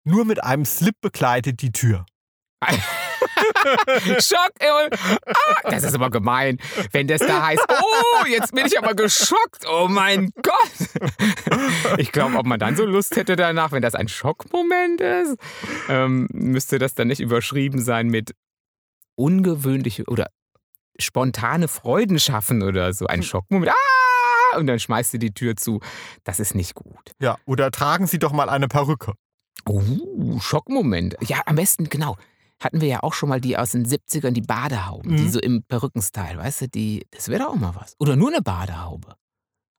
[0.04, 2.06] nur mit einem Slip begleitet die Tür.
[4.20, 4.52] Schock!
[4.60, 6.58] Ah, das ist aber gemein,
[6.92, 11.98] wenn das da heißt, oh, jetzt bin ich aber geschockt, oh mein Gott.
[11.98, 15.36] Ich glaube, ob man dann so Lust hätte danach, wenn das ein Schockmoment ist,
[15.88, 18.32] ähm, müsste das dann nicht überschrieben sein mit
[19.16, 20.28] ungewöhnliche oder
[20.98, 23.06] spontane Freuden schaffen oder so.
[23.06, 23.72] Ein Schockmoment.
[23.72, 24.58] Ah!
[24.58, 25.80] Und dann schmeißt du die Tür zu.
[26.24, 27.12] Das ist nicht gut.
[27.20, 29.14] Ja, oder tragen Sie doch mal eine Perücke.
[29.68, 31.16] Uh, Schockmoment.
[31.20, 32.16] Ja, am besten, genau.
[32.62, 35.30] Hatten wir ja auch schon mal die aus den 70ern, die Badehauben, die Mhm.
[35.30, 37.94] so im Perückenstyle, weißt du, die, das wäre doch auch mal was.
[37.98, 39.14] Oder nur eine Badehaube.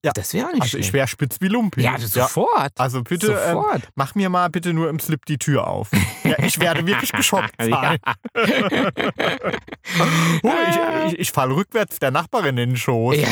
[0.05, 0.11] Ja.
[0.13, 0.93] Das wäre auch nicht Also ich schlecht.
[0.93, 1.81] wäre spitz wie Lumpi.
[1.81, 2.73] Ja, sofort.
[2.77, 3.83] Also bitte, ähm, sofort.
[3.95, 5.91] mach mir mal bitte nur im Slip die Tür auf.
[6.25, 7.69] Ja, ich werde wirklich geschockt sein.
[7.69, 7.95] Ja.
[10.43, 10.49] Oh,
[11.07, 13.15] ich, ich, ich falle rückwärts der Nachbarin in den Schoß.
[13.17, 13.27] ja.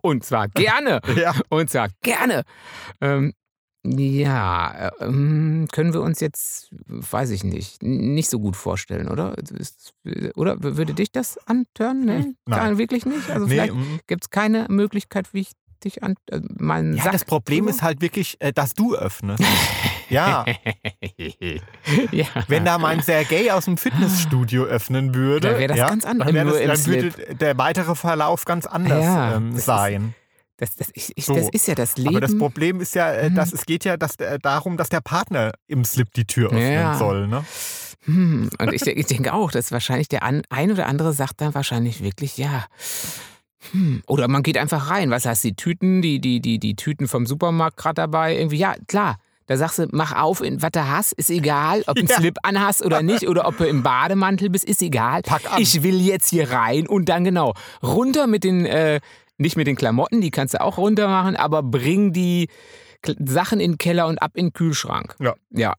[0.00, 1.00] Und zwar gerne.
[1.16, 1.34] Ja.
[1.48, 2.42] Und zwar gerne.
[3.00, 3.32] Ähm,
[3.84, 9.36] ja, äh, ähm, können wir uns jetzt, weiß ich nicht, nicht so gut vorstellen, oder?
[9.38, 9.92] Ist,
[10.36, 12.04] oder würde dich das antören?
[12.04, 12.34] Nee?
[12.46, 12.78] Nein.
[12.78, 13.28] Wirklich nicht?
[13.28, 13.98] Also Nee, vielleicht mm.
[14.06, 15.52] gibt es keine Möglichkeit, wie ich
[15.84, 19.42] dich an äh, meinen ja, Sack das Problem ist halt wirklich, äh, dass du öffnest.
[20.08, 20.44] ja,
[22.12, 22.26] ja.
[22.46, 26.32] wenn da mein Sergei aus dem Fitnessstudio öffnen würde, Da wär das ja, ganz anders,
[26.32, 30.14] dann, das, dann würde der weitere Verlauf ganz anders Ja, ähm, sein.
[30.62, 31.34] Das, das, ich, ich, So.
[31.34, 32.10] das ist ja das Leben.
[32.10, 35.00] Aber das Problem ist ja, äh, dass es geht ja dass, äh, darum, dass der
[35.00, 36.96] Partner im Slip die Tür öffnen Ja.
[36.96, 37.26] soll.
[37.26, 37.44] Ne?
[38.04, 41.52] Hm, und ich, ich denke auch, dass wahrscheinlich der an, ein oder andere sagt dann
[41.54, 42.64] wahrscheinlich wirklich, ja.
[43.72, 44.02] Hm.
[44.06, 45.10] Oder man geht einfach rein.
[45.10, 48.74] Was heißt, die Tüten, die, die, die, die Tüten vom Supermarkt gerade dabei, irgendwie, ja,
[48.86, 49.16] klar.
[49.46, 52.16] Da sagst du, mach auf, in, was du hast, ist egal, ob du einen Ja.
[52.18, 55.22] Slip anhast oder nicht, oder ob du im Bademantel bist, ist egal.
[55.22, 55.60] Pack an.
[55.60, 59.00] Ich will jetzt hier rein und dann genau runter mit den, äh,
[59.42, 62.48] nicht mit den Klamotten, die kannst du auch runter machen, aber bring die
[63.18, 65.14] Sachen in den Keller und ab in den Kühlschrank.
[65.20, 65.34] Ja.
[65.50, 65.74] Ja.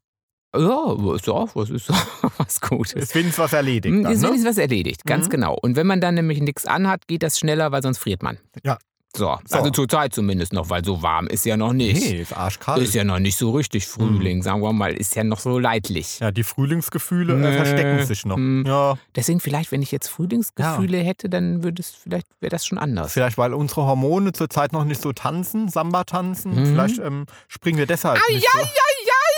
[0.56, 1.96] Ja, ist doch was, ist doch
[2.38, 2.94] was Gutes.
[2.94, 3.96] Ist wenigstens was erledigt.
[3.96, 4.28] Hm, Dann, Ist ne?
[4.28, 5.32] wenigstens was erledigt, ganz Mhm.
[5.32, 5.58] genau.
[5.60, 8.38] Und wenn man dann nämlich nichts anhat, geht das schneller, weil sonst friert man.
[8.64, 8.78] Ja.
[9.16, 9.58] So, So.
[9.58, 12.02] also zur Zeit zumindest noch, weil so warm ist ja noch nicht.
[12.02, 12.82] Nee, ist arschkalt.
[12.82, 16.20] Ist ja noch nicht so richtig Frühling, sagen wir mal, ist ja noch so leidlich.
[16.20, 18.38] ja, die Frühlingsgefühle äh, verstecken sich noch.
[18.38, 18.64] Hm.
[18.66, 22.78] Ja, Deswegen vielleicht, wenn ich jetzt Frühlingsgefühle hätte, dann würde es vielleicht wäre das schon
[22.80, 23.14] anders.
[23.14, 26.56] vielleicht weil unsere Hormone zurzeit noch nicht so tanzen, Samba tanzen.
[26.56, 26.66] Mhm.
[26.66, 28.60] Vielleicht ähm, springen wir deshalb nicht so.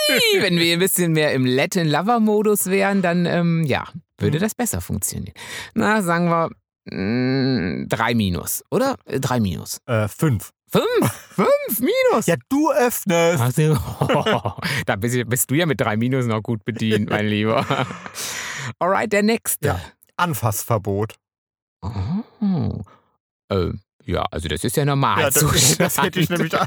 [0.40, 3.84] wenn wir ein bisschen mehr im Latin Lover Modus wären, dann ähm, ja,
[4.18, 4.42] würde Mhm.
[4.42, 5.34] das besser funktionieren.
[5.74, 6.50] Na, sagen wir
[6.88, 8.96] drei Minus, oder?
[9.04, 9.78] Äh, Drei Minus.
[9.86, 10.50] Äh, fünf.
[10.70, 12.26] Fünf, fünf Minus.
[12.26, 13.40] Ja, du öffnest.
[13.40, 13.76] Also,
[14.84, 17.64] da bist, bist du ja mit drei Minus noch gut bedient, mein Lieber.
[18.78, 19.68] Alright, der nächste.
[19.68, 19.80] Ja.
[20.16, 21.14] Anfassverbot.
[21.82, 22.82] Oh.
[23.48, 23.70] Äh,
[24.04, 25.20] ja, also das ist ja normal.
[25.20, 26.66] Ja, das- das hätte ich nämlich auch-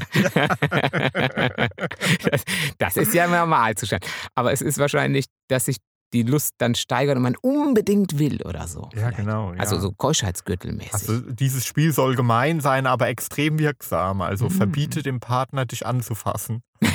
[2.30, 2.42] das,
[2.78, 4.06] das ist ja Normalzustand.
[4.34, 5.76] Aber es ist wahrscheinlich, dass sich
[6.12, 8.82] die Lust dann steigert und man unbedingt will oder so.
[8.82, 9.16] Ja, vielleicht.
[9.18, 9.52] genau.
[9.52, 9.60] Ja.
[9.60, 10.92] Also so Keuschheitsgürtelmäßig.
[10.92, 14.20] Also dieses Spiel soll gemein sein, aber extrem wirksam.
[14.20, 14.50] Also Mhm.
[14.50, 16.62] verbiete dem Partner, dich anzufassen.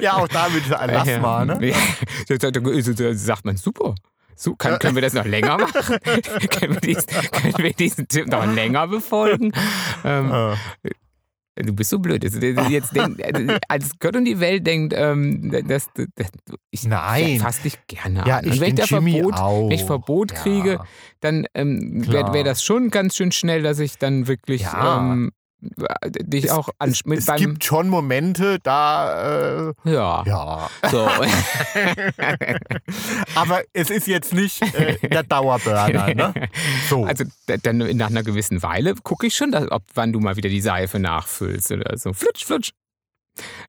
[0.00, 1.74] Ja, auch da würde ich sagen, lass mal, ne?
[2.28, 3.14] Ja.
[3.14, 3.94] Sagt man, super.
[4.36, 5.98] So, kann, können wir das noch länger machen?
[6.50, 9.52] können, wir diesen, können wir diesen Tipp noch länger befolgen?
[10.04, 10.90] Ähm, Äh,
[11.64, 12.22] Du bist so blöd.
[12.24, 16.28] Das- das- Jetzt denk, also, als Gott und die Welt denkt, ähm, dass, dass
[16.70, 17.38] ich Nein.
[17.40, 18.44] fass dich gerne Ja, an.
[18.46, 20.38] ich und wenn ich da Verbot, wenn ich Verbot Ja.
[20.38, 20.80] kriege,
[21.20, 24.98] dann ähm, wäre wär das schon ganz schön schnell, dass ich dann wirklich Ja.
[25.12, 30.22] ähm, dich Es- auch Es, anschmiert es beim gibt schon Momente, da, äh, ja.
[30.24, 30.70] ja.
[30.90, 31.08] So.
[33.34, 36.34] Aber es ist jetzt nicht äh, der Dauerburner, ne?
[36.88, 37.04] So.
[37.04, 37.24] Also
[37.62, 40.60] dann nach einer gewissen Weile gucke ich schon, dass, ob wann du mal wieder die
[40.60, 42.12] Seife nachfüllst oder so.
[42.12, 42.70] Flutsch, flutsch.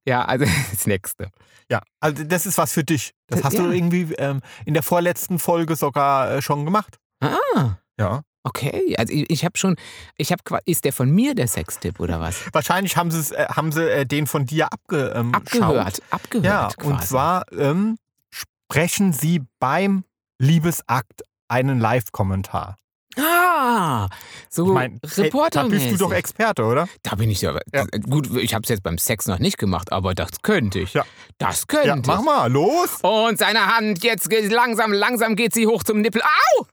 [0.08, 1.30] Ja, also das nächste.
[1.71, 3.12] ja, also das ist was für dich.
[3.28, 3.71] Das Äh, hast du ja.
[3.71, 6.97] irgendwie ähm, in der vorletzten Folge sogar äh, schon gemacht.
[7.21, 8.21] Ah, Ja.
[8.43, 8.95] Okay.
[8.97, 9.75] Also ich, ich habe schon,
[10.17, 12.43] ich habe ist der von mir der Sextipp oder was?
[12.54, 16.04] Wahrscheinlich haben, sie's, äh, haben sie äh, den von dir abge, ähm, Abgehört, schaut.
[16.12, 16.89] abgehört Ja, quasi.
[16.89, 17.97] und zwar ähm,
[18.30, 20.04] sprechen sie beim
[20.38, 22.78] Liebesakt einen Live-Kommentar.
[23.19, 24.08] Ah,
[24.49, 25.63] so Ich mein, Reporter.
[25.63, 26.88] Da bist du doch Experte, oder?
[27.03, 27.58] Da bin ich ja.
[27.73, 27.86] Ja.
[28.10, 30.93] Gut, ich habe es jetzt beim Sex noch nicht gemacht, aber das könnte ich.
[30.93, 31.03] Ja.
[31.38, 32.05] Das könnte Ja, ich.
[32.05, 32.99] mach mal, los!
[33.01, 36.21] Und seine Hand, jetzt langsam, langsam geht sie hoch zum Nippel.
[36.21, 36.65] Au!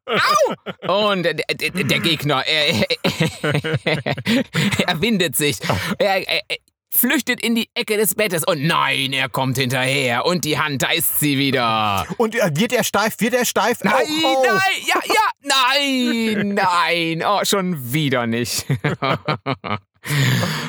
[0.86, 1.10] Au!
[1.12, 1.34] Und der,
[2.00, 2.86] Gegner, er,
[4.86, 5.58] er windet sich.
[5.98, 6.56] Er, er, er
[6.96, 8.44] flüchtet in die Ecke des Bettes.
[8.44, 10.26] Und nein, er kommt hinterher.
[10.26, 12.06] Und die Hand, da ist sie wieder.
[12.16, 13.16] Und äh, wird er steif?
[13.20, 13.84] Wird er steif?
[13.84, 14.44] Nein, Au, au.
[14.44, 15.30] nein, ja, ja,
[16.54, 17.22] nein, nein.
[17.26, 18.66] Oh, schon wieder nicht.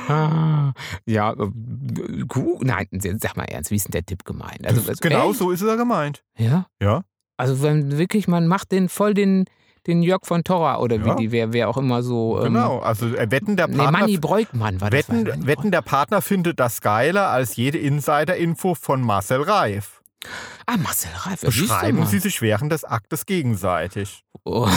[0.08, 0.74] Ah,
[1.06, 2.64] ja, äh, gut.
[2.64, 4.66] Nein, sag mal ernst, wie ist denn der Tipp gemeint?
[4.66, 5.40] Also, also, genau echt?
[5.40, 6.24] so ist ja gemeint.
[6.38, 6.66] Ja?
[6.82, 7.04] Ja.
[7.38, 9.46] Also wenn wirklich, man macht den voll den,
[9.88, 11.16] den Jörg von Torra oder wie Ja.
[11.16, 12.38] die, wer, wer auch immer so.
[12.40, 12.80] ähm, Genau.
[12.80, 14.00] Also äh, wetten der Nee, Partner.
[14.00, 15.10] Manni Breukmann war das.
[15.10, 19.97] wetten, war wetten der Partner findet das geiler als jede Insider-Info von Marcel Reif.
[20.66, 24.24] Ah, Marcel Reif, Beschreiben sie sich während des Aktes gegenseitig.
[24.44, 24.68] Oh.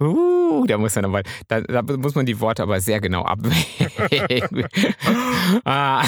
[0.00, 4.64] uh, da muss man aber, da, da muss man die Worte aber sehr genau abwägen.
[5.64, 6.04] ah,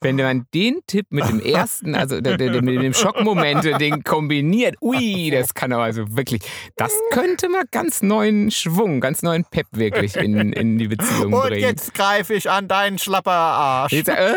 [0.00, 5.54] wenn man den Tipp mit dem ersten, also mit dem Schockmoment, den kombiniert, ui, das
[5.54, 6.42] kann aber also wirklich,
[6.76, 11.42] das könnte mal ganz neuen Schwung, ganz neuen Pep wirklich in, in die Beziehung Und
[11.42, 11.62] bringen.
[11.62, 13.92] jetzt greife ich an deinen schlapper Arsch.
[13.92, 14.34] Jetzt, äh,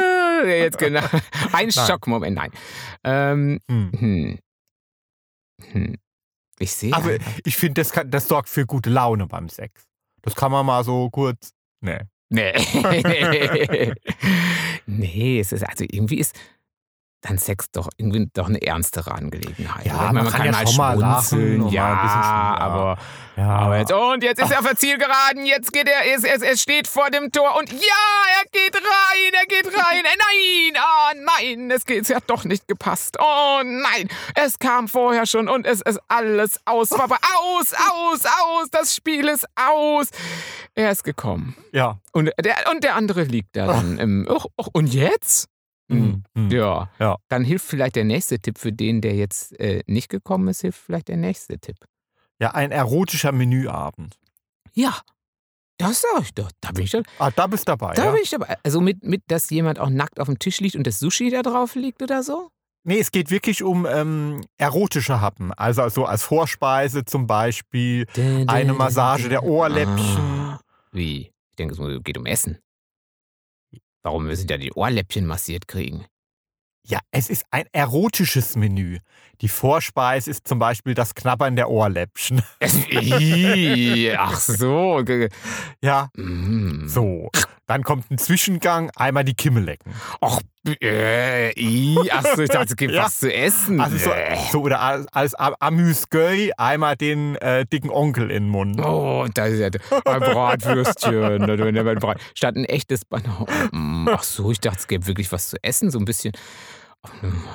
[0.47, 1.02] jetzt genau.
[1.54, 2.52] Ein Schockmoment, nein.
[3.04, 3.91] Ähm, Hm.
[3.97, 4.39] hm.
[5.71, 5.95] Hm.
[6.60, 6.93] Ich sehe.
[6.93, 9.84] Aber einfach- ich finde, das, kann- das sorgt für gute Laune beim Sex.
[10.21, 11.52] Das kann man mal so kurz.
[11.82, 11.99] Nee.
[12.30, 12.54] Nee.
[14.86, 16.38] nee, es ist, also irgendwie ist
[17.21, 19.86] dann Sex doch irgendwie doch eine ernstere Angelegenheit.
[19.86, 22.58] Ja, man meine, kann ja schon mal schmunzeln, lachen ja, mal ein bisschen ja.
[22.58, 22.97] aber,
[23.36, 23.49] Ja.
[23.49, 26.62] aber jetzt, und jetzt ist er auf Ziel geraten, jetzt geht er, es, es, es
[26.62, 31.12] steht vor dem Tor und ja, er geht rein, er geht rein, äh, nein, ah
[31.38, 35.65] nein, es, geht, es hat doch nicht gepasst, oh nein, es kam vorher schon und
[35.67, 40.08] es ist alles aus, vorbei, aus, aus, aus, das Spiel ist aus.
[40.75, 41.58] Er ist gekommen.
[41.73, 41.97] ja.
[42.13, 44.27] Und der, und der andere liegt da dann im.
[44.29, 45.49] Och, och, und jetzt?
[45.89, 46.23] Mhm.
[46.34, 46.52] Mhm.
[46.52, 46.89] Ja.
[46.99, 47.17] Ja.
[47.28, 50.80] Dann hilft vielleicht der nächste Tipp für den, der jetzt äh, nicht gekommen ist, hilft
[50.80, 51.78] vielleicht der nächste Tipp.
[52.39, 54.17] Ja, ein erotischer Menüabend.
[54.73, 54.99] Ja.
[55.78, 56.52] Das sag ich doch.
[56.60, 57.04] Da bin ich doch.
[57.19, 57.93] Ah, da bist du dabei.
[57.93, 58.12] Da ja?
[58.12, 58.58] bin ich dabei.
[58.63, 61.41] Also mit, mit, dass jemand auch nackt auf dem Tisch liegt und das Sushi da
[61.41, 62.49] drauf liegt oder so?
[62.84, 65.54] Nee, es geht wirklich um ähm, erotische Happen.
[65.54, 68.06] Also so als Vorspeise zum Beispiel.
[68.47, 70.17] Eine Massage der Ohrläppchen.
[70.17, 70.60] Ah,
[70.91, 71.32] wie?
[71.49, 72.58] Ich denke, es geht um Essen.
[74.03, 76.05] Warum müssen die Ohrläppchen massiert kriegen?
[76.88, 78.99] Ja, es ist ein erotisches Menü.
[79.41, 82.41] Die Vorspeise ist zum Beispiel das Knabbern der Ohrläppchen.
[84.17, 85.04] Ach so.
[85.82, 86.88] Ja, Mm.
[86.88, 87.30] so.
[87.67, 89.93] Dann kommt ein Zwischengang, einmal die Kimme lecken.
[90.21, 90.39] Ach,
[90.82, 93.04] äh, i, ach so, ich dachte, es gibt Ja.
[93.06, 93.80] was zu essen.
[93.80, 94.36] Also so, Äh.
[94.52, 98.82] so oder als, als Amüsgöi einmal den äh, dicken Onkel in den Mund.
[98.84, 102.17] Oh, da ist ja ein Bratwürstchen.
[102.34, 105.58] Statt ein echtes Ban oh, mm, Ach so, ich dachte, es gäbe wirklich was zu
[105.63, 106.34] essen, so ein bisschen.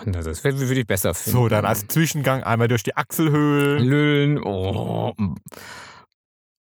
[0.06, 1.38] Na, Das würde ich besser finden.
[1.38, 3.84] So, dann als Zwischengang einmal durch die Achselhöhlen.
[3.84, 4.42] Lüllen.
[4.42, 5.12] Oh.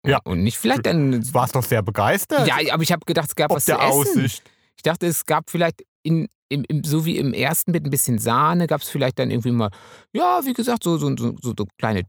[0.06, 0.20] Ja.
[0.24, 1.22] Und nicht vielleicht dann.
[1.34, 2.48] Warst doch sehr begeistert.
[2.48, 3.92] Ja, aber ich habe gedacht, es gab ob was zu der essen.
[3.92, 4.44] Aussicht.
[4.76, 8.18] Ich dachte, es gab vielleicht in, im, im, so wie im ersten mit ein bisschen
[8.18, 9.70] Sahne, gab es vielleicht dann irgendwie mal,
[10.14, 12.04] ja, wie gesagt, so, so, so, so, so kleine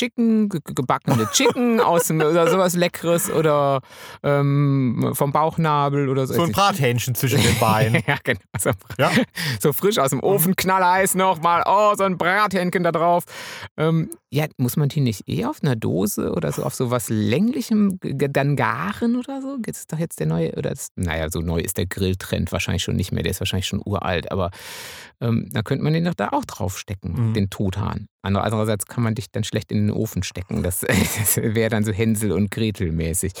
[0.00, 3.82] Chicken, ge- ge- gebackene Chicken aus dem, oder sowas Leckeres oder
[4.22, 6.34] ähm, vom Bauchnabel oder so.
[6.34, 8.02] So ein Brathähnchen zwischen den Beinen.
[8.06, 8.40] ja, genau.
[8.58, 9.10] So, Ja.
[9.60, 11.62] so frisch aus dem Ofen, knallheiß nochmal.
[11.66, 13.24] Oh, so ein Brathähnchen da drauf.
[13.76, 17.08] Ähm, ja, muss man die nicht eh auf einer Dose oder so auf so was
[17.08, 19.56] Länglichem dann garen oder so?
[19.60, 22.82] Das ist doch jetzt der neue, oder das, naja, so neu ist der Grilltrend wahrscheinlich
[22.84, 23.22] schon nicht mehr.
[23.22, 24.50] Der ist wahrscheinlich schon uralt, aber
[25.20, 27.34] ähm, da könnte man den doch da auch draufstecken, Mhm.
[27.34, 28.06] den Tothahn.
[28.22, 30.62] Ander- Andererseits kann man dich dann schlecht in den Ofen stecken.
[30.62, 30.80] Das,
[31.18, 33.32] das wäre dann so Hänsel und Gretel mäßig.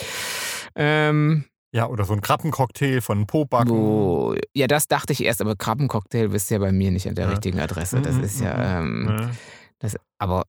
[0.74, 3.70] Ähm, Ja, oder so ein Krabbencocktail von Pobacken.
[3.70, 7.26] wo, ja, das dachte ich erst, aber Krabbencocktail bist ja bei mir nicht an der
[7.26, 7.30] Ja.
[7.30, 8.00] richtigen Adresse.
[8.00, 9.30] Das Mhm, ist ja, ähm, Ja.
[9.78, 10.44] das, aber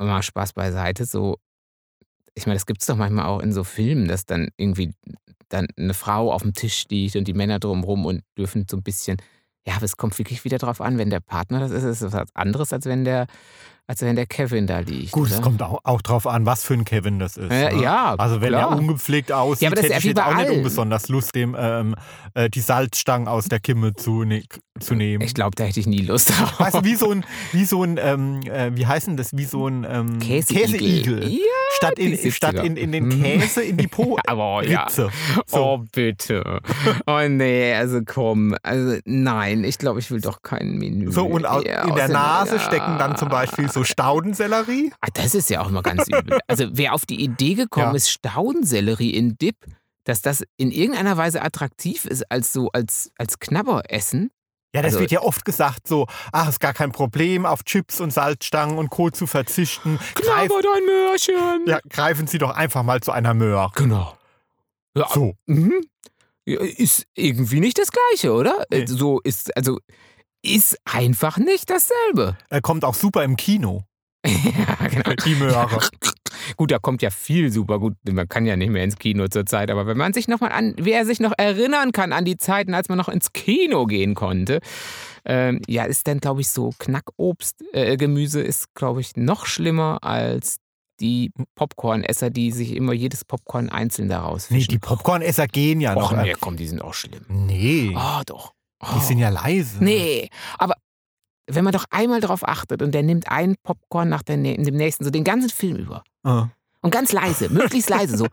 [0.00, 1.36] mal Spaß beiseite, so,
[2.34, 4.92] ich meine, das gibt es doch manchmal auch in so Filmen, dass dann irgendwie
[5.50, 8.82] dann eine Frau auf dem Tisch liegt und die Männer drumherum und dürfen so ein
[8.82, 9.18] bisschen,
[9.66, 12.12] ja, aber es kommt wirklich wieder drauf an, wenn der Partner das ist, ist es
[12.12, 13.26] was anderes, als wenn der,
[13.86, 15.12] als wenn der Kevin da liegt.
[15.12, 15.42] Gut, es oder?
[15.42, 17.50] kommt auch, auch drauf an, was für ein Kevin das ist.
[17.50, 17.82] Äh, ne?
[17.82, 18.70] ja, Also wenn klar.
[18.72, 20.56] er ungepflegt aussieht, Ja, aber das hätte ich jetzt auch nicht allen.
[20.58, 21.94] unbesonders Lust, dem ähm,
[22.34, 24.42] äh, die Salzstangen aus der Kimme zu, ne
[24.80, 25.22] zu nehmen.
[25.22, 26.58] Ich glaube, da hätte ich nie Lust drauf.
[26.58, 29.44] Weißt du, wie so ein, wie so ein, ähm, äh, wie heißt denn das, wie
[29.44, 31.28] so ein ähm, Käseigel.
[31.28, 31.38] Ja,
[31.76, 32.32] Statt, in, die 70er.
[32.32, 33.22] statt in, in den Mhm.
[33.22, 34.16] Käse in die Po.
[34.26, 34.88] aber ja.
[34.88, 35.10] So.
[35.52, 36.60] Oh, bitte.
[37.06, 38.56] Oh, nee, also komm.
[38.62, 41.10] Also, nein, ich glaube, ich will doch kein Menü.
[41.12, 44.92] So, und Ja, in der Nase stecken dann zum Beispiel so Staudensellerie.
[45.00, 46.38] Ah, das ist ja auch mal ganz übel.
[46.46, 47.96] Also, wer auf die Idee gekommen Ja.
[47.96, 49.56] ist, Staudensellerie in Dip,
[50.04, 54.30] dass das in irgendeiner Weise attraktiv ist als so als, als Knabberessen.
[54.74, 58.00] Ja, das Also- wird ja oft gesagt so, ach, ist gar kein Problem, auf Chips
[58.00, 59.10] und Salzstangen und Co.
[59.10, 59.98] zu verzichten.
[60.14, 61.66] Greif, Knabber dein Möhrchen.
[61.66, 63.70] ja, greifen Sie doch einfach mal zu einer Möhre.
[63.76, 64.16] Genau.
[64.96, 65.34] Ja, So.
[65.46, 65.80] Mhm.
[66.44, 68.64] Ist irgendwie nicht das Gleiche, oder?
[68.70, 68.84] Nee.
[68.86, 69.78] So ist, also,
[70.44, 72.36] ist einfach nicht dasselbe.
[72.50, 73.82] Er kommt auch super im Kino,
[74.26, 75.14] ja, genau.
[75.24, 75.78] die Möhre.
[76.56, 77.94] Gut, da kommt ja viel super gut.
[78.10, 80.74] Man kann ja nicht mehr ins Kino zurzeit, aber wenn man sich noch mal an,
[80.76, 84.60] wer sich noch erinnern kann an die Zeiten, als man noch ins Kino gehen konnte,
[85.24, 89.98] ähm, ja, ist dann, glaube ich, so Knackobst, äh, Gemüse ist, glaube ich, noch schlimmer
[90.02, 90.56] als
[91.00, 94.70] die Popcornesser, die sich immer jedes Popcorn einzeln daraus Nee, fischen.
[94.72, 96.22] die Popcornesser gehen ja Och, noch.
[96.22, 97.24] nee, komm, die sind auch schlimm.
[97.28, 98.52] Nee, Ah, doch.
[98.92, 99.00] Die Oh.
[99.00, 99.82] sind ja leise.
[99.82, 100.74] Nee, aber
[101.46, 105.10] wenn man doch einmal drauf achtet und der nimmt einen Popcorn nach dem nächsten, so
[105.10, 106.02] den ganzen Film über.
[106.24, 106.44] Äh.
[106.80, 108.26] Und ganz leise, möglichst leise, so.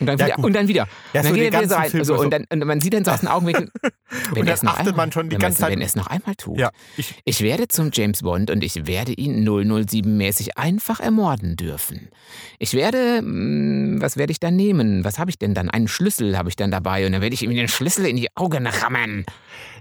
[0.00, 0.36] Und dann Ja, wieder.
[0.36, 0.44] gut.
[0.46, 0.88] Und dann wieder.
[1.12, 2.04] Ja, und dann so geht er wieder rein.
[2.04, 3.70] So, und, dann, und man sieht dann so aus den Augenwinkeln.
[4.32, 6.58] wenn noch achtet einmal, man schon die ganze Zeit- Wenn er es noch einmal tut.
[6.58, 12.08] ja, ich, Ich werde zum James Bond und ich werde ihn 007-mäßig einfach ermorden dürfen.
[12.58, 15.04] Ich werde, mh, was werde ich dann nehmen?
[15.04, 15.70] Was habe ich denn dann?
[15.70, 18.28] Einen Schlüssel habe ich dann dabei und dann werde ich ihm den Schlüssel in die
[18.36, 19.24] Augen rammen.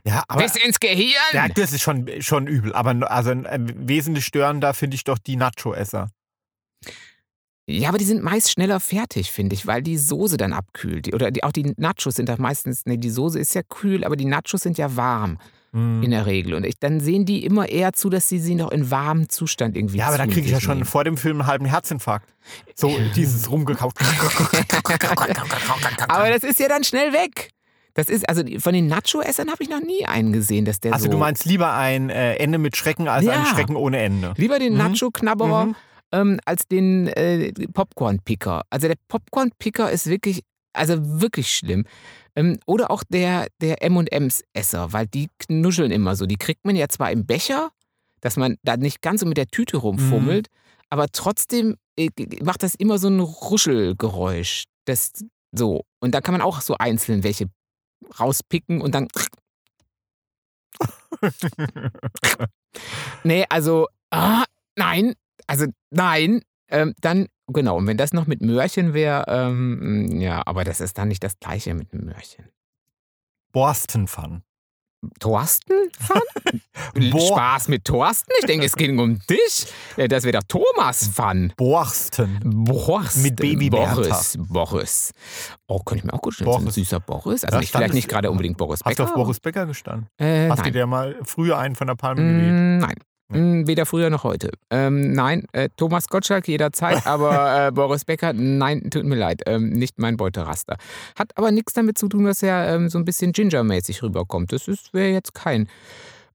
[0.06, 1.10] ja, aber Bis ins Gehirn.
[1.34, 2.74] ja, das ist schon, schon übel.
[2.74, 6.10] Aber also äh, wesentlich störender finde ich doch die Nacho-Esser.
[7.66, 11.14] Ja, aber die sind meist schneller fertig, finde ich, weil die Soße dann abkühlt.
[11.14, 14.16] Oder die, auch die Nachos sind da meistens, nee, die Soße ist ja kühl, aber
[14.18, 15.38] die Nachos sind ja warm
[15.76, 16.54] in der Regel.
[16.54, 19.76] Und ich, dann sehen die immer eher zu, dass sie sie noch in warmem Zustand
[19.76, 20.86] irgendwie Ja, aber da kriege ich ja schon nehmen.
[20.86, 22.32] vor dem Film einen halben Herzinfarkt.
[22.76, 23.98] So dieses rumgekauft.
[26.08, 27.50] Aber das ist ja dann schnell weg.
[27.96, 31.06] Das ist, also von den Nacho-Essern habe ich noch nie einen gesehen, dass der Also
[31.06, 31.12] so...
[31.12, 33.46] du meinst lieber ein äh, Ende mit Schrecken als ein Ja.
[33.46, 34.34] Schrecken ohne Ende.
[34.38, 34.80] Lieber den Mhm.
[34.80, 35.76] Nacho-Knabberer Mhm.
[36.14, 38.64] Ähm, als den äh, Popcorn-Picker.
[38.70, 41.86] Also der Popcorn-Picker ist wirklich, also wirklich schlimm.
[42.36, 46.26] Ähm, oder auch der, der M&M's-Esser, weil die knuscheln immer so.
[46.26, 47.72] Die kriegt man ja zwar im Becher,
[48.22, 50.48] dass man da nicht ganz so mit der Tüte rumfummelt,
[50.90, 52.10] aber trotzdem äh,
[52.44, 54.66] macht das immer so ein Ruschelgeräusch.
[54.86, 55.12] Das
[55.52, 55.84] so.
[56.00, 57.48] Und da kann man auch so einzeln welche
[58.20, 59.08] rauspicken und dann.
[63.24, 64.44] nee, also, ah,
[64.76, 65.14] nein,
[65.48, 66.42] also nein.
[66.70, 70.98] Ähm, dann, genau, und wenn das noch mit Möhrchen wäre, ähm, ja, aber das ist
[70.98, 72.46] dann nicht das gleiche mit einem Möhrchen.
[73.52, 74.44] Borstenpfann.
[75.20, 75.74] Thorsten?
[76.96, 78.32] Spaß mit Thorsten?
[78.40, 79.68] Ich denke, es ging um dich.
[79.98, 81.52] Ja, Das wäre doch Thomas Fan.
[81.58, 82.40] Borsten.
[82.44, 83.18] Boris.
[83.18, 83.70] Mit Baby.
[83.70, 84.38] Boris.
[84.40, 85.12] Boris.
[85.68, 86.64] Oh, könnte ich mir auch gut vorstellen.
[86.64, 86.76] Boris.
[86.76, 87.44] süßer Boris.
[87.44, 89.10] Also Ja, nicht, vielleicht nicht gerade unbedingt Boris Hast du Becker.
[89.18, 90.08] auf Boris Becker gestanden?
[90.18, 90.74] Äh, Hast du nein.
[90.74, 92.52] dir mal früher einen von der Palme geweht?
[92.54, 92.96] Mm, nein.
[93.34, 94.52] Mm, Weder früher noch heute.
[94.70, 99.70] Ähm, nein, äh, Thomas Gottschalk jederzeit, aber äh, Boris Becker, nein, tut mir leid, ähm,
[99.70, 100.78] nicht mein Beuteraster.
[101.18, 104.52] Hat aber nichts damit zu tun, dass er ähm, so ein bisschen Ginger-mäßig rüberkommt.
[104.52, 105.68] Das wäre jetzt kein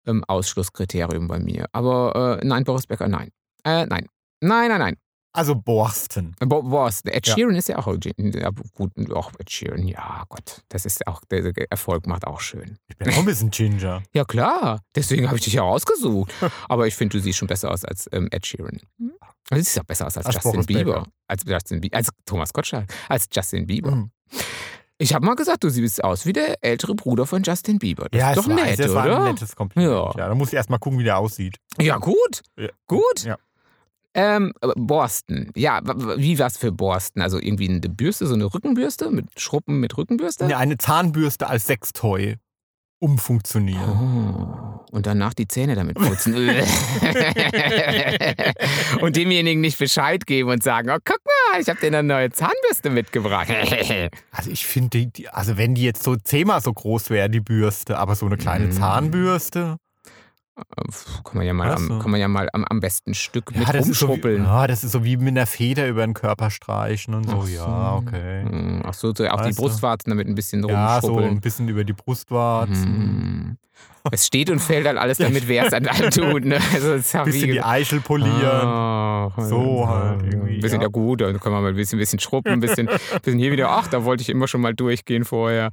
[0.06, 1.66] ähm, Ausschlusskriterium bei mir.
[1.72, 3.30] Aber äh, nein, Boris Becker, nein.
[3.64, 4.06] Äh, nein.
[4.40, 4.96] Nein, nein, nein.
[5.32, 6.34] Also Borsten.
[6.40, 7.34] Bo Boris, Ed Ja.
[7.34, 8.92] Sheeran ist ja auch ja, gut.
[9.12, 12.78] Auch Ed Sheeran, ja Gott, das ist auch, der Erfolg macht auch schön.
[12.88, 14.02] Ich bin auch ein bisschen Ginger.
[14.14, 14.80] Ja, klar.
[14.96, 16.32] Deswegen habe ich dich ja rausgesucht.
[16.68, 18.80] Aber ich finde, du siehst schon besser aus als ähm, Ed Sheeran.
[18.98, 20.84] Du siehst auch besser aus als, Als Justin Boris Bieber.
[20.84, 21.06] Becker.
[21.28, 21.96] Als Justin Bieber.
[21.96, 22.92] Als Thomas Gottschalk.
[23.08, 23.92] Als Justin Bieber.
[23.92, 24.10] Mhm.
[25.00, 28.08] Ich habe mal gesagt, du siehst aus wie der ältere Bruder von Justin Bieber.
[28.10, 29.18] Das ja, ist doch war, nett, war oder?
[29.18, 29.92] ein nettes Kompliment.
[29.92, 30.12] Ja.
[30.16, 30.28] Ja.
[30.28, 31.56] da muss ich erst mal gucken, wie der aussieht.
[31.78, 32.42] Ja, gut.
[32.56, 32.68] Ja.
[32.88, 33.22] Gut.
[33.22, 33.38] Ja.
[34.14, 35.50] Ähm, Borsten.
[35.54, 35.80] Ja,
[36.16, 37.22] wie was für Borsten?
[37.22, 40.46] Also irgendwie eine Bürste, so eine Rückenbürste mit Schruppen mit Rückenbürste?
[40.46, 42.36] Nee, Eine Zahnbürste als Sextoy.
[43.00, 43.88] umfunktionieren.
[43.88, 46.34] Oh, und danach die Zähne damit putzen.
[49.00, 52.30] und demjenigen nicht Bescheid geben und sagen, oh, guck mal, ich habe dir eine neue
[52.30, 53.48] Zahnbürste mitgebracht.
[54.30, 58.14] Also ich finde, also wenn die jetzt so zehnmal so groß wäre, die Bürste, aber
[58.14, 58.72] so eine kleine Mm.
[58.72, 59.76] Zahnbürste.
[61.24, 61.92] Kann man ja mal, so.
[61.92, 64.44] am, kann man ja mal am, am besten Stück mit das ist, so wie, rumschrubbeln.
[64.44, 67.40] ja, das ist so wie mit einer Feder über den Körper streichen und so.
[67.44, 68.06] Ach Ja, so.
[68.06, 68.44] okay.
[68.44, 69.58] Mm, Ach so, so auf die Weißt?
[69.58, 71.36] Brustwarzen damit ein bisschen Ja, so rumschrubbeln.
[71.36, 73.52] ein bisschen über die Brustwarzen.
[73.52, 73.58] Mm.
[74.10, 76.44] Es steht und fällt dann alles damit, wer es dann tut.
[76.44, 76.58] Ne?
[76.72, 78.66] Also, ja Ein bisschen wie die Eichel polieren.
[78.66, 80.86] Ah, So halt irgendwie, Ein bisschen, ja.
[80.86, 80.90] ja.
[80.90, 82.88] gut, dann können wir mal ein bisschen, bisschen schrubben, ein bisschen,
[83.22, 83.68] bisschen hier wieder.
[83.70, 85.70] Ach, da wollte ich immer schon mal durchgehen vorher.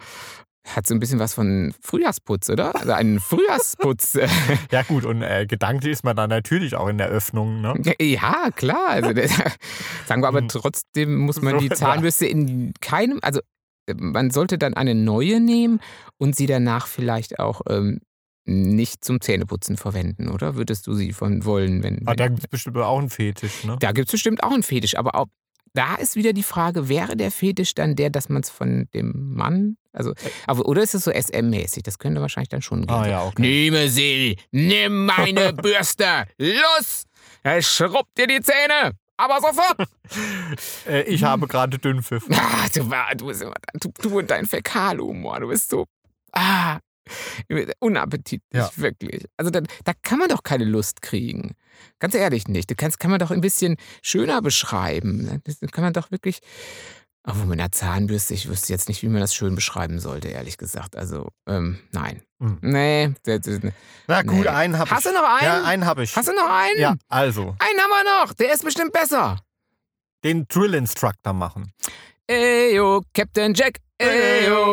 [0.66, 2.76] Hat so ein bisschen was von Frühjahrsputz, oder?
[2.76, 4.18] Also einen Frühjahrsputz.
[4.72, 7.62] Ja gut, und äh, gedanklich ist man dann natürlich auch in der Öffnung.
[7.62, 7.76] Ne?
[8.02, 8.88] ja, klar.
[8.90, 9.10] Also,
[10.08, 10.48] sagen wir aber Hm.
[10.50, 11.76] trotzdem muss man So, die ja.
[11.76, 13.42] Zahnbürste in keinem, also
[13.96, 15.80] man sollte dann eine neue nehmen
[16.18, 18.00] und sie danach vielleicht auch ähm,
[18.46, 20.56] nicht zum Zähneputzen verwenden, oder?
[20.56, 22.00] Würdest du sie von wollen, wenn.
[22.00, 23.64] Aber wenn da gibt es bestimmt auch einen Fetisch.
[23.64, 23.78] Ne?
[23.80, 25.28] Da gibt es bestimmt auch einen Fetisch, aber auch
[25.76, 29.34] da ist wieder die Frage, wäre der Fetisch dann der, dass man es von dem
[29.34, 30.14] Mann, also,
[30.46, 31.84] aber, oder ist es so SM-mäßig?
[31.84, 32.96] Das könnte wahrscheinlich dann schon gehen.
[32.96, 33.42] Ah ja, okay.
[33.42, 37.06] Nehme sie, nimm meine Bürste, los!
[37.62, 39.78] Schrubbt dir die Zähne, aber sofort!
[40.88, 42.26] Äh, ich habe gerade Dünnpfiff.
[42.32, 42.84] Ah, du,
[43.24, 45.88] du, du und dein Fäkalhumor, du bist so,
[46.32, 46.78] ah,
[47.80, 48.70] unappetitlich, Ja.
[48.76, 49.26] wirklich.
[49.38, 51.56] Also da, da kann man doch keine Lust kriegen.
[52.00, 52.70] Ganz ehrlich nicht.
[52.72, 55.42] Das kann, kann man doch ein bisschen schöner beschreiben.
[55.46, 56.40] Das kann man doch wirklich.
[57.28, 60.58] Aber mit einer Zahnbürste, ich wüsste jetzt nicht, wie man das schön beschreiben sollte, ehrlich
[60.60, 60.96] gesagt.
[60.96, 62.22] Also, ähm, nein.
[62.40, 62.60] Hm.
[62.62, 63.14] Nee.
[64.08, 64.48] Na gut, Nee.
[64.48, 64.96] einen habe ich.
[64.96, 65.44] Hast du noch einen?
[65.48, 66.16] Ja, einen habe ich.
[66.16, 66.80] Hast du noch einen?
[66.80, 68.34] Ja, also, Einen haben wir noch.
[68.34, 69.40] Der ist bestimmt besser.
[70.24, 71.72] den Drill Instructor machen.
[72.30, 73.78] Eyo, Captain Jack.
[73.98, 74.12] Eyo,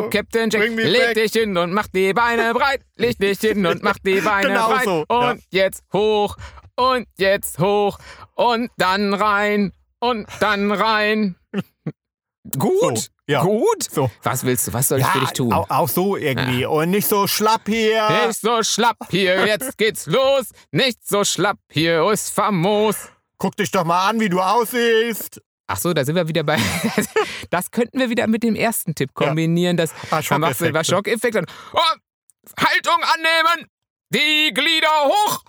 [0.00, 0.70] Eyo, Captain Jack.
[0.70, 2.82] Leg dich hin und mach die Beine breit.
[2.96, 4.84] Leg dich hin und mach die Beine Genau breit.
[4.84, 5.64] so, Und ja.
[5.64, 6.36] jetzt hoch.
[6.76, 7.98] Und jetzt hoch.
[8.34, 9.72] Und dann rein.
[10.00, 11.36] Und dann rein.
[12.58, 12.98] Gut.
[12.98, 13.42] So, ja.
[13.42, 13.84] Gut.
[13.88, 14.10] So.
[14.24, 14.72] Was willst du?
[14.72, 15.52] Was soll ich für dich tun?
[15.52, 16.64] Auch, auch so irgendwie.
[16.66, 18.26] Und nicht so schlapp hier.
[18.26, 20.46] Nicht so schlapp hier, jetzt geht's los.
[20.72, 22.96] Nicht so schlapp hier, ist famos.
[23.38, 25.40] Guck dich doch mal an, wie du aussiehst.
[25.68, 26.58] Ach so, da sind wir wieder bei.
[27.52, 29.76] Das könnten wir wieder mit dem ersten Tipp kombinieren.
[29.76, 31.78] Das Ah, dann machst du über Schockeffekt und oh,
[32.58, 33.68] Haltung annehmen,
[34.10, 35.44] die Glieder hoch,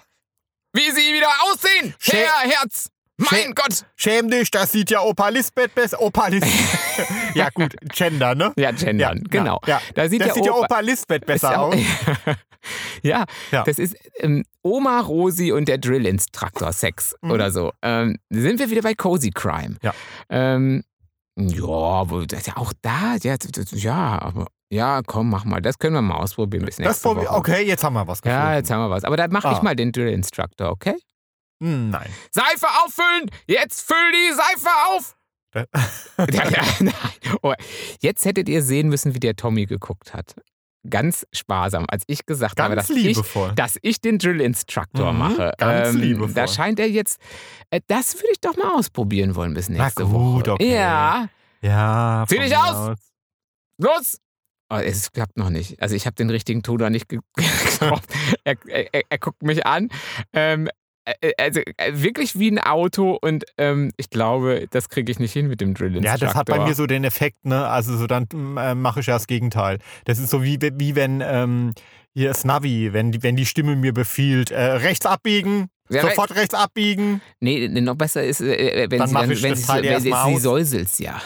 [0.74, 1.96] wie sie wieder aussehen.
[2.00, 3.86] Schä- Herr Herz, mein Schä- Gott.
[3.96, 6.02] Schäm dich, das sieht ja Opa Lisbeth besser.
[6.02, 6.52] Opa Lisbeth.
[7.36, 8.52] ja, gut, Gender, ne?
[8.58, 9.62] Ja, gendern, Ja, genau.
[9.66, 9.82] Ja.
[9.96, 11.76] Da sieht das der sieht ja Opa- Opa Lisbeth besser ja, aus.
[13.02, 13.64] ja, Ja.
[13.64, 17.32] das ist ähm, Oma Rosi und der Drill-Instructor Sex Mhm.
[17.32, 17.72] oder so.
[17.82, 19.78] Ähm, sind wir wieder bei Cozy Crime.
[19.82, 19.94] Ja.
[20.30, 20.84] Ähm,
[21.38, 23.16] ja, aber das ist ja auch da.
[23.22, 25.62] Ja, das- ja, aber ja, komm, mach mal.
[25.62, 27.30] Das können wir mal ausprobieren bis nächste Woche.
[27.30, 28.44] okay, jetzt haben wir was gefunden.
[28.44, 29.04] Ja, jetzt haben wir was.
[29.04, 29.64] Aber dann mach ich Ah.
[29.64, 30.96] mal den Drill-Instructor, okay?
[31.62, 32.10] Hm, Nein.
[32.32, 33.30] Seife auffüllen!
[33.48, 35.16] Jetzt füll die Seife auf!
[36.34, 36.94] Ja, ja, nein.
[37.44, 37.54] Oh,
[38.02, 40.36] jetzt hättet ihr sehen müssen, wie der Tommy geguckt hat.
[40.90, 43.18] Ganz sparsam, als ich gesagt habe, Ganz dass ich,
[43.56, 45.54] dass ich den Drill-Instructor Mhm, mache.
[45.58, 46.34] ganz liebevoll.
[46.34, 47.20] Da scheint er jetzt,
[47.70, 50.14] äh, das würde ich doch mal ausprobieren wollen bis Na nächste gut,
[50.48, 50.52] Woche.
[50.54, 50.74] okay.
[50.76, 51.30] Ja,
[51.62, 52.26] ja.
[52.28, 52.98] Zieh dich mir aus!
[53.78, 54.18] los!
[54.70, 55.82] Oh, es klappt noch nicht.
[55.82, 58.06] Also ich habe den richtigen Ton noch nicht ge- geklappt.
[58.44, 59.90] er, er, er guckt mich an.
[60.34, 60.72] Ähm, äh,
[61.38, 65.48] also äh, wirklich wie ein Auto und ähm, ich glaube, das kriege ich nicht hin
[65.48, 66.28] mit dem Drill Ja, Instructor.
[66.28, 67.68] das hat bei mir so den Effekt, ne?
[67.68, 69.80] Also so dann mm, äh, mache ich ja das Gegenteil.
[70.06, 71.74] Das ist so wie, wie wenn ähm,
[72.14, 76.36] hier das Navi, wenn die, wenn die Stimme mir befiehlt, äh, rechts abbiegen, Ja, sofort
[76.36, 77.22] rechts abbiegen.
[77.40, 79.56] Nee, noch besser ist, äh, wenn Dann sie dann, wenn sie, wenn
[80.00, 80.42] sie, sie aus.
[80.42, 81.22] säuselt's ja.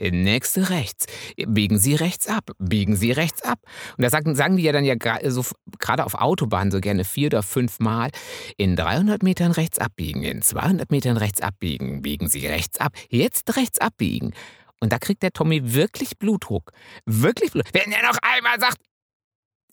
[0.00, 1.06] Nächste rechts.
[1.46, 2.50] Biegen Sie rechts ab.
[2.58, 3.58] Biegen Sie rechts ab.
[3.96, 4.96] Und da sagen, sagen die ja dann ja
[5.30, 5.44] so
[5.78, 8.10] gerade auf Autobahnen so gerne vier oder fünf Mal.
[8.56, 10.22] In 300 Metern rechts abbiegen.
[10.22, 12.02] In 200 Metern rechts abbiegen.
[12.02, 12.92] Biegen Sie rechts ab.
[13.10, 14.32] Jetzt rechts abbiegen.
[14.80, 16.72] Und da kriegt der Tommy wirklich Blutdruck.
[17.04, 17.66] Wirklich Blut.
[17.72, 18.78] Wenn er noch einmal sagt,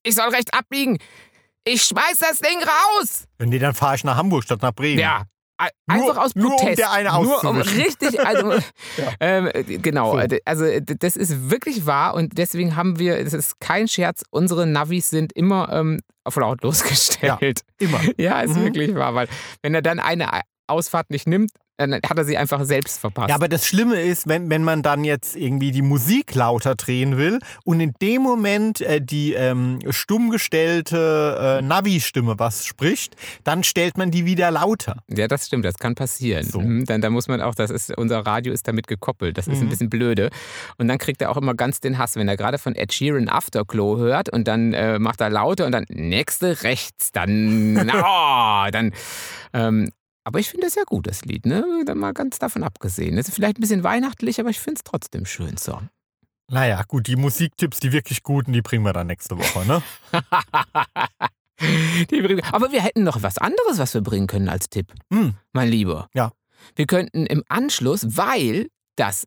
[0.04, 0.98] ich soll rechts abbiegen,
[1.64, 3.26] ich schmeiß das Ding raus.
[3.40, 5.00] Nee, dann fahre ich nach Hamburg statt nach Bremen.
[5.00, 5.26] Ja.
[5.60, 6.80] Nur- Einfach aus nur um Protest.
[6.80, 8.54] der eine Nur um richtig, also
[9.20, 10.28] ähm, äh, genau, So.
[10.46, 15.10] also das ist wirklich wahr und deswegen haben wir, das ist kein Scherz, unsere Navis
[15.10, 17.62] sind immer ähm, auf lautlos gestellt.
[17.80, 18.00] Immer.
[18.18, 18.64] Ja, ist Mhm.
[18.66, 19.28] wirklich wahr, weil
[19.64, 20.30] wenn er dann eine
[20.68, 23.30] Ausfahrt nicht nimmt, Dann hat er sie einfach selbst verpasst.
[23.30, 27.18] Ja, aber das Schlimme ist, wenn, wenn man dann jetzt irgendwie die Musik lauter drehen
[27.18, 33.64] will und in dem Moment äh, die ähm, stumm gestellte äh, Navi-Stimme was spricht, dann
[33.64, 34.98] stellt man die wieder lauter.
[35.08, 36.44] Ja, das stimmt, das kann passieren.
[36.46, 36.60] So.
[36.60, 39.38] Mhm, Dann, da muss man auch, das ist, unser Radio ist damit gekoppelt.
[39.38, 39.70] Das ist ein Mhm.
[39.70, 40.30] bisschen blöde.
[40.78, 43.30] Und dann kriegt er auch immer ganz den Hass, wenn er gerade von Ed Sheeran
[43.30, 48.94] Afterglow hört und dann äh, macht er lauter und dann nächste rechts, dann, oh, dann.
[49.54, 49.90] Ähm,
[50.28, 51.84] aber ich finde es ja gut, das Lied, ne?
[51.86, 53.18] Dann mal ganz davon abgesehen.
[53.18, 55.80] Es ist vielleicht ein bisschen weihnachtlich, aber ich finde es trotzdem schön so.
[56.52, 59.82] Naja, gut, die Musiktipps, die wirklich guten, die bringen wir dann nächste Woche, ne?
[62.12, 65.34] Die bringen- aber wir hätten noch was anderes, was wir bringen können als Tipp, Hm.
[65.54, 66.08] mein Lieber.
[66.14, 66.32] Ja.
[66.76, 69.26] Wir könnten im Anschluss, weil das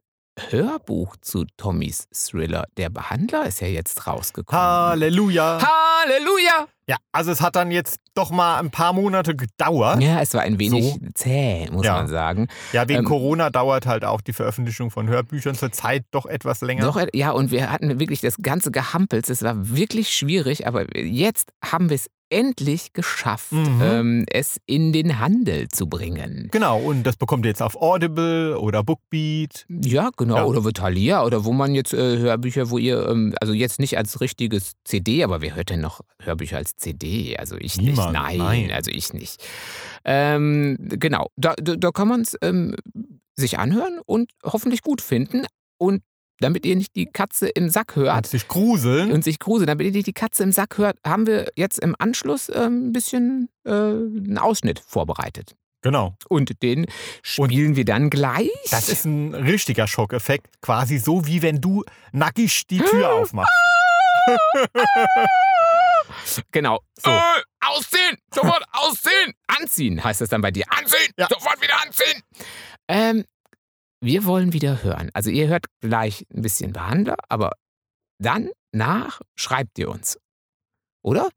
[0.50, 4.62] Hörbuch zu Tommys Thriller Der Behandler ist ja jetzt rausgekommen.
[4.62, 5.58] Halleluja.
[5.60, 6.66] Halleluja!
[6.88, 10.02] Ja, also es hat dann jetzt doch mal ein paar Monate gedauert.
[10.02, 10.98] Ja, es war ein wenig So.
[11.14, 11.94] zäh, muss Ja.
[11.94, 12.48] man sagen.
[12.72, 16.84] Ja, wegen Ähm, Corona dauert halt auch die Veröffentlichung von Hörbüchern zurzeit doch etwas länger.
[16.84, 19.28] Doch, ja, und wir hatten wirklich das ganze Gehampels.
[19.28, 23.80] Es war wirklich schwierig, aber jetzt haben wir es endlich geschafft, Mhm.
[23.82, 26.48] ähm, es in den Handel zu bringen.
[26.52, 29.66] Genau, und das bekommt ihr jetzt auf Audible oder Bookbeat.
[29.68, 30.36] Ja, genau.
[30.36, 30.44] Ja.
[30.44, 34.20] Oder Vitalia oder wo man jetzt äh, Hörbücher, wo ihr, ähm, also jetzt nicht als
[34.20, 37.36] richtiges CD, aber wer hört denn noch Hörbücher als CD?
[37.36, 38.22] Also ich Niemand, nicht.
[38.22, 38.70] Nein, nein.
[38.72, 39.44] also ich nicht.
[40.04, 42.74] Ähm, genau, da, da, da kann man es ähm,
[43.36, 45.44] sich anhören und hoffentlich gut finden.
[45.78, 46.02] Und
[46.40, 49.12] damit ihr nicht die Katze im Sack hört sich gruseln.
[49.12, 51.94] und sich gruselt, damit ihr nicht die Katze im Sack hört, haben wir jetzt im
[51.98, 55.54] Anschluss ähm, ein bisschen äh, einen Ausschnitt vorbereitet.
[55.82, 56.14] Genau.
[56.28, 56.86] Und den
[57.22, 58.50] spielen wir dann gleich.
[58.70, 60.60] Das ist ein richtiger Schockeffekt.
[60.60, 63.52] Quasi so, wie wenn du nackig die Tür aufmachst.
[66.52, 66.80] Genau.
[67.02, 67.10] So.
[67.10, 67.20] Äh,
[67.60, 68.16] ausziehen!
[68.34, 69.32] Sofort ausziehen!
[69.46, 70.64] Anziehen heißt das dann bei dir.
[70.68, 71.12] Anziehen!
[71.16, 71.28] Ja.
[71.30, 72.22] Sofort wieder anziehen!
[72.88, 73.24] Ähm,
[74.00, 75.10] wir wollen wieder hören.
[75.14, 77.52] Also ihr hört gleich ein bisschen Behandler, aber
[78.18, 80.18] dann nach schreibt ihr uns.
[81.02, 81.28] Oder?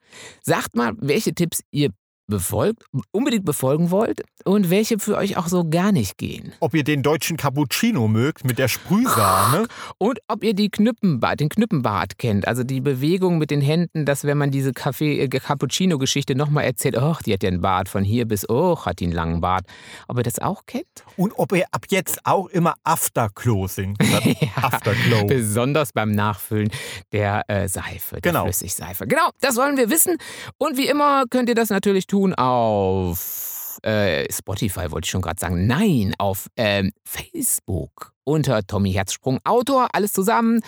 [0.42, 1.92] Sagt mal, welche Tipps ihr
[2.28, 6.54] befolgt, unbedingt befolgen wollt und welche für euch auch so gar nicht gehen.
[6.60, 9.68] Ob ihr den deutschen Cappuccino mögt mit der Sprühsahne.
[9.98, 14.24] Und ob ihr die Knüppenbart, den Knüppenbart kennt, also die Bewegung mit den Händen, dass
[14.24, 18.04] wenn man diese Kaffee, äh, Cappuccino-Geschichte nochmal erzählt, ach, die hat ja einen Bart von
[18.04, 19.66] hier bis, oh, hat die einen langen Bart.
[20.08, 20.86] Ob ihr das auch kennt?
[21.18, 23.98] Und ob ihr ab jetzt auch immer Afterglow singt.
[24.04, 25.26] statt Afterglow.
[25.28, 26.70] Besonders beim Nachfüllen
[27.12, 28.44] der äh, Seife, der Genau.
[28.46, 29.08] Flüssigseife.
[29.08, 30.18] Genau, das wollen wir wissen.
[30.58, 35.40] Und wie immer könnt ihr das natürlich tun auf äh, Spotify, wollte ich schon gerade
[35.40, 35.68] sagen.
[35.68, 40.62] Nein, auf ähm, Facebook unter Tommy Herzsprung Autor, alles zusammen.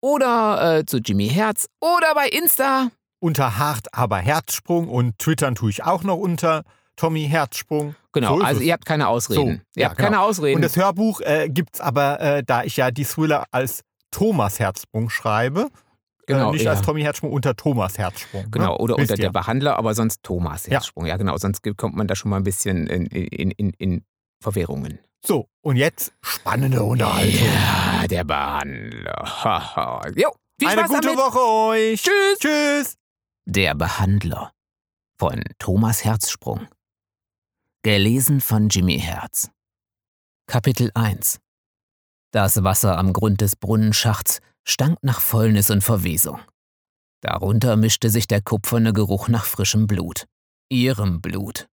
[0.00, 2.90] Oder äh, zu Jimmy Herz oder bei Insta.
[3.20, 6.62] Unter Hart aber Herzsprung und Twittern tue ich auch noch unter
[6.94, 7.96] Tommy Herzsprung.
[8.12, 8.66] Genau, So also es.
[8.66, 9.62] ihr habt keine Ausreden.
[9.74, 10.10] So, ihr ja, habt genau.
[10.10, 10.56] keine Ausreden.
[10.56, 14.60] Und das Hörbuch äh, gibt es aber, äh, da ich ja die Thriller als Thomas
[14.60, 15.68] Herzsprung schreibe.
[16.28, 16.72] Genau, äh, nicht ja.
[16.72, 18.50] als Tommy Herzsprung, unter Thomas Herzsprung.
[18.50, 18.78] Genau, ne?
[18.78, 19.32] oder Wisst unter der ihr.
[19.32, 20.72] Behandler, aber sonst Thomas Ja.
[20.72, 21.06] Herzsprung.
[21.06, 21.16] Ja.
[21.16, 24.04] genau, sonst kommt man da schon mal ein bisschen in, in, in, in
[24.42, 24.98] Verwirrungen.
[25.24, 27.46] So, und jetzt spannende Unterhaltung.
[27.46, 30.12] Ja, der Behandler.
[30.14, 31.18] Jo, viel Eine Spaß gute damit.
[31.18, 31.38] Woche
[31.70, 32.02] euch.
[32.02, 32.38] Tschüss.
[32.38, 32.96] Tschüss.
[33.46, 34.52] Der Behandler
[35.18, 36.68] von Thomas Herzsprung.
[37.82, 39.50] Gelesen von Jimmy Herz.
[40.46, 41.40] Kapitel 1
[42.32, 46.40] Das Wasser am Grund des Brunnenschachts stank nach Fäulnis und Verwesung.
[47.20, 50.26] Darunter mischte sich der kupferne Geruch nach frischem Blut.
[50.70, 51.68] Ihrem Blut.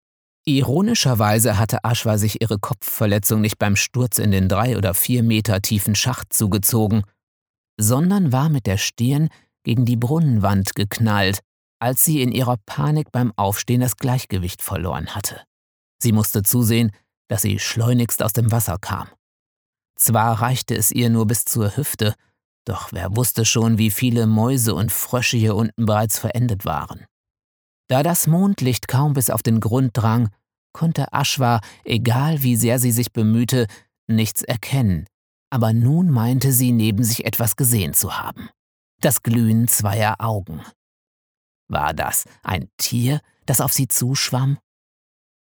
[0.48, 5.62] Ironischerweise hatte Aschwa sich ihre Kopfverletzung nicht beim Sturz in den drei oder vier Meter
[5.62, 7.04] tiefen Schacht zugezogen,
[7.78, 9.30] sondern war mit der Stirn
[9.64, 11.40] gegen die Brunnenwand geknallt,
[11.80, 15.42] als sie in ihrer Panik beim Aufstehen das Gleichgewicht verloren hatte.
[16.02, 16.92] Sie musste zusehen,
[17.28, 19.08] dass sie schleunigst aus dem Wasser kam.
[19.98, 22.14] Zwar reichte es ihr nur bis zur Hüfte,
[22.66, 27.06] doch wer wusste schon, wie viele Mäuse und Frösche hier unten bereits verendet waren.
[27.88, 30.30] Da das Mondlicht kaum bis auf den Grund drang,
[30.74, 33.68] konnte Aschwa, egal wie sehr sie sich bemühte,
[34.08, 35.06] nichts erkennen,
[35.52, 38.50] aber nun meinte sie neben sich etwas gesehen zu haben.
[39.02, 40.62] Das Glühen zweier Augen.
[41.68, 44.58] War das ein Tier, das auf sie zuschwamm?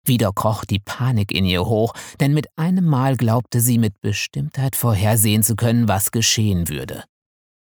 [0.05, 4.76] Wieder kroch die Panik in ihr hoch, denn mit einem Mal glaubte sie mit Bestimmtheit
[4.76, 7.03] vorhersehen zu können, was geschehen würde.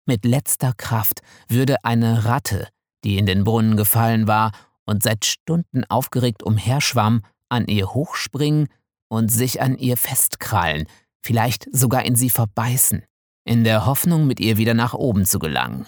[0.05, 2.67] Mit letzter Kraft würde eine Ratte,
[3.03, 4.51] die in den Brunnen gefallen war
[4.85, 8.67] und seit Stunden aufgeregt umherschwamm, an ihr hochspringen
[9.09, 10.87] und sich an ihr festkrallen,
[11.21, 13.03] vielleicht sogar in sie verbeißen,
[13.45, 15.87] in der Hoffnung, mit ihr wieder nach oben zu gelangen.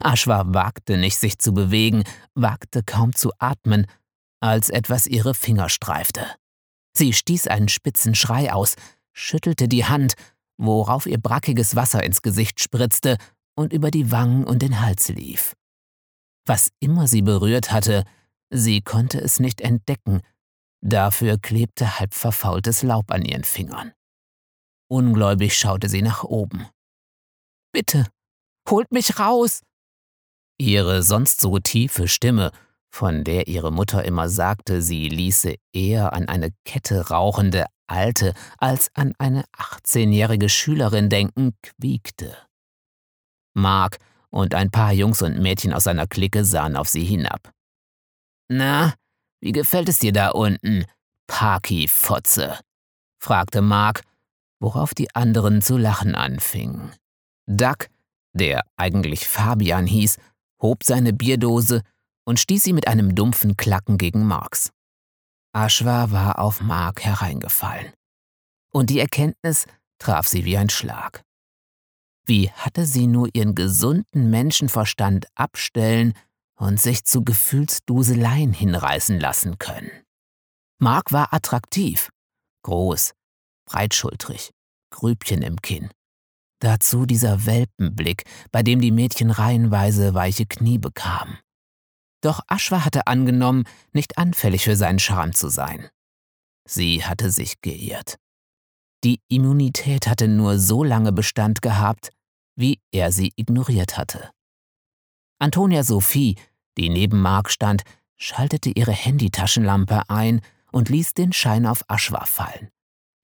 [0.00, 2.04] Aschwa wagte nicht, sich zu bewegen,
[2.34, 3.86] wagte kaum zu atmen,
[4.40, 6.26] als etwas ihre Finger streifte.
[6.96, 8.74] Sie stieß einen spitzen Schrei aus,
[9.12, 10.14] schüttelte die Hand,
[10.58, 13.18] worauf ihr brackiges Wasser ins Gesicht spritzte
[13.54, 15.54] und über die Wangen und den Hals lief.
[16.46, 18.04] Was immer sie berührt hatte,
[18.50, 20.20] sie konnte es nicht entdecken,
[20.80, 23.92] dafür klebte halb verfaultes Laub an ihren Fingern.
[24.88, 26.66] Ungläubig schaute sie nach oben.
[27.72, 28.06] Bitte,
[28.68, 29.62] holt mich raus!
[30.58, 32.52] Ihre sonst so tiefe Stimme,
[32.88, 38.90] von der ihre Mutter immer sagte, sie ließe eher an eine Kette rauchende Alte als
[38.94, 42.36] an eine 18-jährige Schülerin denken, quiekte.
[43.54, 43.98] Mark
[44.30, 47.52] und ein paar Jungs und Mädchen aus seiner Clique sahen auf sie hinab.
[48.48, 48.94] Na,
[49.40, 50.84] wie gefällt es dir da unten,
[51.26, 52.58] Parky-Fotze?
[53.18, 54.02] fragte Mark,
[54.60, 56.92] worauf die anderen zu lachen anfingen.
[57.46, 57.88] Duck,
[58.32, 60.18] der eigentlich Fabian hieß,
[60.60, 61.82] hob seine Bierdose
[62.24, 64.72] und stieß sie mit einem dumpfen Klacken gegen Marks.
[65.56, 67.90] Ashwa war auf Mark hereingefallen.
[68.72, 69.64] Und die Erkenntnis
[69.98, 71.22] traf sie wie ein Schlag.
[72.26, 76.12] Wie hatte sie nur ihren gesunden Menschenverstand abstellen
[76.56, 79.90] und sich zu Gefühlsduseleien hinreißen lassen können?
[80.78, 82.10] Mark war attraktiv,
[82.62, 83.14] groß,
[83.64, 84.50] breitschultrig,
[84.90, 85.88] Grübchen im Kinn.
[86.60, 91.38] Dazu dieser Welpenblick, bei dem die Mädchen reihenweise weiche Knie bekamen.
[92.26, 95.88] Doch Ashwa hatte angenommen, nicht anfällig für seinen Charme zu sein.
[96.68, 98.16] Sie hatte sich geirrt.
[99.04, 102.10] Die Immunität hatte nur so lange Bestand gehabt,
[102.56, 104.32] wie er sie ignoriert hatte.
[105.38, 106.34] Antonia Sophie,
[106.76, 107.82] die neben Mark stand,
[108.16, 110.40] schaltete ihre Handytaschenlampe ein
[110.72, 112.70] und ließ den Schein auf Aschwa fallen.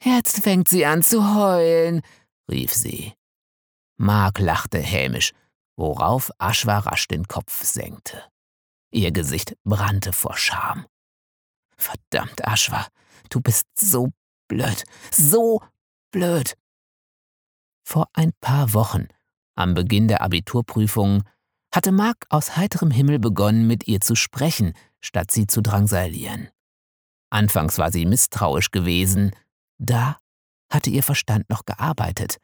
[0.00, 2.03] Jetzt fängt sie an zu heulen,
[2.48, 3.14] rief sie.
[3.96, 5.32] Mark lachte hämisch,
[5.76, 8.22] worauf Aschwa rasch den Kopf senkte.
[8.93, 10.86] Ihr Gesicht brannte vor Scham.
[11.76, 12.86] Verdammt, Aschwa,
[13.30, 14.12] du bist so
[14.49, 15.62] blöd, so
[16.12, 16.55] blöd.
[17.84, 19.09] Vor ein paar Wochen
[19.55, 21.24] am Beginn der Abiturprüfungen
[21.74, 26.49] hatte Mark aus heiterem Himmel begonnen, mit ihr zu sprechen, statt sie zu drangsalieren.
[27.30, 29.34] Anfangs war sie misstrauisch gewesen,
[29.78, 30.18] da
[30.70, 32.36] hatte ihr Verstand noch gearbeitet.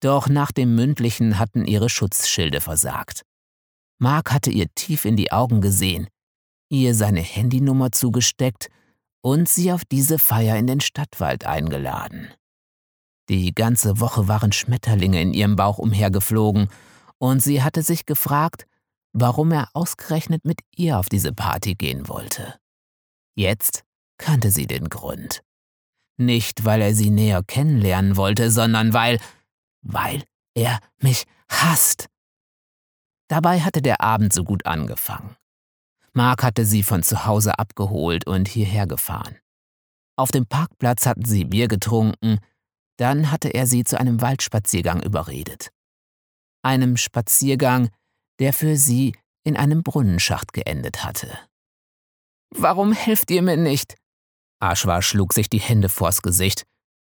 [0.00, 3.22] Doch nach dem mündlichen hatten ihre Schutzschilde versagt.
[4.00, 6.08] Mark hatte ihr tief in die Augen gesehen,
[6.70, 8.70] ihr seine Handynummer zugesteckt
[9.22, 12.32] und sie auf diese Feier in den Stadtwald eingeladen.
[13.28, 16.68] Die ganze Woche waren Schmetterlinge in ihrem Bauch umhergeflogen,
[17.18, 18.66] und sie hatte sich gefragt,
[19.12, 22.58] warum er ausgerechnet mit ihr auf diese Party gehen wollte.
[23.36, 23.84] Jetzt
[24.16, 25.42] kannte sie den Grund.
[26.16, 29.20] Nicht, weil er sie näher kennenlernen wollte, sondern weil,
[29.82, 30.24] weil
[30.54, 32.08] er mich hasst.
[33.30, 35.36] Dabei hatte der Abend so gut angefangen.
[36.12, 39.38] Mark hatte sie von zu Hause abgeholt und hierher gefahren.
[40.16, 42.40] Auf dem Parkplatz hatten sie Bier getrunken,
[42.96, 45.70] dann hatte er sie zu einem Waldspaziergang überredet.
[46.62, 47.90] Einem Spaziergang,
[48.40, 49.14] der für sie
[49.44, 51.30] in einem Brunnenschacht geendet hatte.
[52.50, 53.94] Warum helft ihr mir nicht?
[54.58, 56.64] Aschwa schlug sich die Hände vors Gesicht,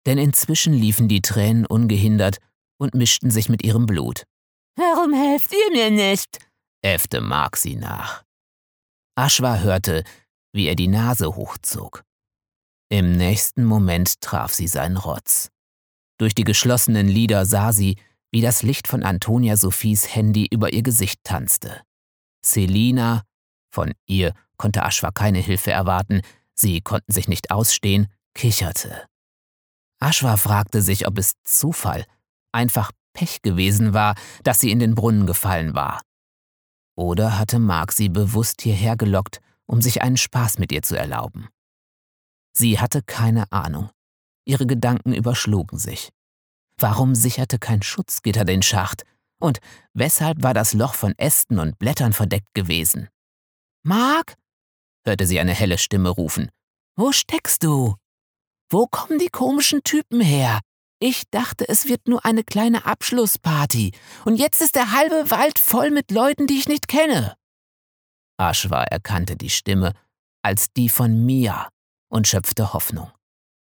[0.05, 2.39] denn inzwischen liefen die Tränen ungehindert
[2.78, 4.26] und mischten sich mit ihrem Blut.
[4.80, 6.39] Warum helft ihr mir nicht?
[6.82, 8.23] äffte Mark sie nach.
[9.15, 10.05] Aschwa hörte,
[10.53, 12.05] wie er die Nase hochzog.
[12.89, 15.51] Im nächsten Moment traf sie seinen Rotz.
[16.17, 17.97] Durch die geschlossenen Lider sah sie,
[18.32, 21.82] wie das Licht von Antonia Sophies Handy über ihr Gesicht tanzte.
[22.41, 23.25] Selina,
[23.75, 26.21] von ihr konnte Aschwa keine Hilfe erwarten,
[26.55, 29.07] sie konnten sich nicht ausstehen, kicherte.
[29.99, 32.05] Aschwa fragte sich, ob es Zufall,
[32.53, 36.01] einfach Pech gewesen war, dass sie in den Brunnen gefallen war.
[36.95, 41.47] Oder hatte Mark sie bewusst hierher gelockt, um sich einen Spaß mit ihr zu erlauben?
[42.53, 43.89] Sie hatte keine Ahnung.
[44.45, 46.10] Ihre Gedanken überschlugen sich.
[46.78, 49.03] Warum sicherte kein Schutzgitter den Schacht?
[49.39, 49.60] Und
[49.93, 53.10] weshalb war das Loch von Ästen und Blättern verdeckt gewesen?
[53.84, 54.36] Mark?
[55.05, 56.51] hörte sie eine helle Stimme rufen.
[56.97, 57.95] Wo steckst du?
[58.70, 60.60] Wo kommen die komischen Typen her?
[61.01, 63.93] Ich dachte, es wird nur eine kleine Abschlussparty,
[64.25, 67.35] und jetzt ist der halbe Wald voll mit Leuten, die ich nicht kenne.
[68.37, 69.93] Aschwa erkannte die Stimme
[70.41, 71.69] als die von Mia
[72.09, 73.11] und schöpfte Hoffnung.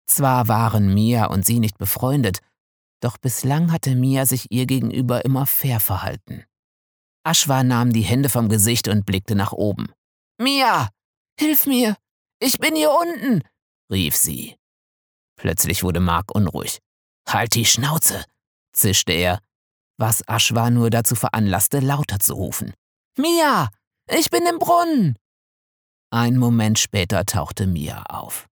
[0.07, 2.41] Zwar waren Mia und sie nicht befreundet,
[3.01, 6.45] doch bislang hatte Mia sich ihr gegenüber immer fair verhalten.
[7.25, 9.93] Aschwa nahm die Hände vom Gesicht und blickte nach oben.
[10.39, 10.89] Mia,
[11.39, 11.97] hilf mir!
[12.39, 13.43] Ich bin hier unten!
[13.91, 14.57] rief sie.
[15.37, 16.81] Plötzlich wurde Mark unruhig.
[17.33, 18.25] Halt die Schnauze!
[18.73, 19.41] zischte er,
[19.99, 22.73] was Aschwa nur dazu veranlasste, lauter zu rufen.
[23.17, 23.69] Mia!
[24.09, 25.17] Ich bin im Brunnen!
[26.11, 28.49] Ein Moment später tauchte Mia auf.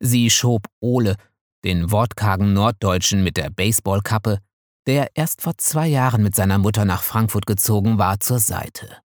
[0.00, 1.16] Sie schob Ole,
[1.64, 4.40] den wortkargen Norddeutschen mit der Baseballkappe,
[4.86, 9.00] der erst vor zwei Jahren mit seiner Mutter nach Frankfurt gezogen war, zur Seite.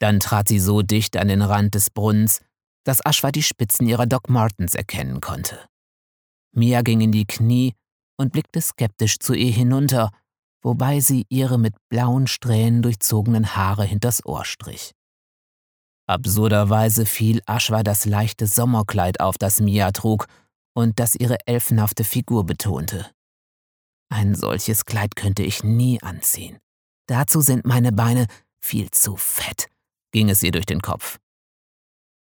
[0.00, 2.40] Dann trat sie so dicht an den Rand des Brunnens,
[2.84, 5.64] dass Aschwa die Spitzen ihrer Doc Martens erkennen konnte.
[6.52, 7.74] Mia ging in die Knie
[8.22, 10.10] und blickte skeptisch zu ihr hinunter,
[10.62, 14.92] wobei sie ihre mit blauen Strähnen durchzogenen Haare hinters Ohr strich.
[16.08, 20.26] Absurderweise fiel Aschwa das leichte Sommerkleid auf, das Mia trug
[20.74, 23.10] und das ihre elfenhafte Figur betonte.
[24.08, 26.58] Ein solches Kleid könnte ich nie anziehen.
[27.06, 28.26] Dazu sind meine Beine
[28.60, 29.68] viel zu fett,
[30.12, 31.18] ging es ihr durch den Kopf.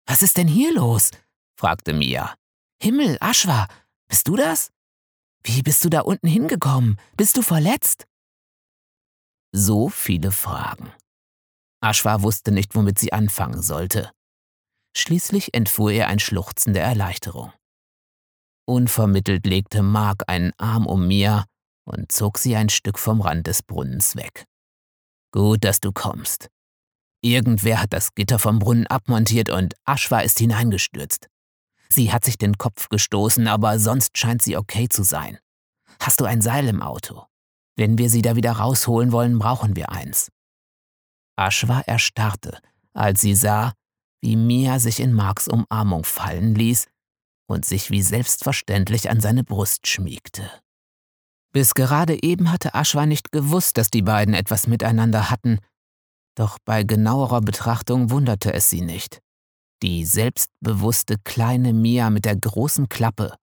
[0.07, 1.11] Was ist denn hier los?
[1.57, 2.33] fragte Mia.
[2.81, 3.67] Himmel, Aschwa,
[4.07, 4.71] bist du das?
[5.43, 6.97] Wie bist du da unten hingekommen?
[7.17, 8.05] Bist du verletzt?
[9.53, 10.91] So viele Fragen.
[11.81, 14.11] Aschwa wusste nicht, womit sie anfangen sollte.
[14.95, 17.51] Schließlich entfuhr ihr ein Schluchzen der Erleichterung.
[18.67, 21.45] Unvermittelt legte Mark einen Arm um Mia
[21.85, 24.45] und zog sie ein Stück vom Rand des Brunnens weg.
[25.31, 26.49] Gut, dass du kommst.
[27.23, 31.27] Irgendwer hat das Gitter vom Brunnen abmontiert und Aschwa ist hineingestürzt.
[31.91, 35.37] Sie hat sich den Kopf gestoßen, aber sonst scheint sie okay zu sein.
[35.99, 37.25] Hast du ein Seil im Auto?
[37.75, 40.31] Wenn wir sie da wieder rausholen wollen, brauchen wir eins.
[41.35, 42.59] Aschwa erstarrte,
[42.93, 43.73] als sie sah,
[44.21, 46.87] wie Mia sich in Marks Umarmung fallen ließ
[47.47, 50.49] und sich wie selbstverständlich an seine Brust schmiegte.
[51.51, 55.59] Bis gerade eben hatte Aschwa nicht gewusst, dass die beiden etwas miteinander hatten,
[56.35, 59.20] doch bei genauerer Betrachtung wunderte es sie nicht.
[59.83, 63.35] Die selbstbewusste kleine Mia mit der großen Klappe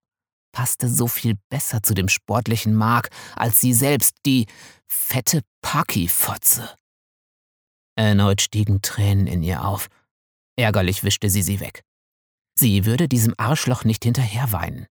[0.53, 4.47] passte so viel besser zu dem sportlichen Mark als sie selbst, die
[4.87, 6.75] fette Paki-Fotze.
[7.97, 9.89] Erneut stiegen Tränen in ihr auf.
[10.57, 11.83] Ärgerlich wischte sie sie weg.
[12.59, 14.87] Sie würde diesem Arschloch nicht hinterherweinen.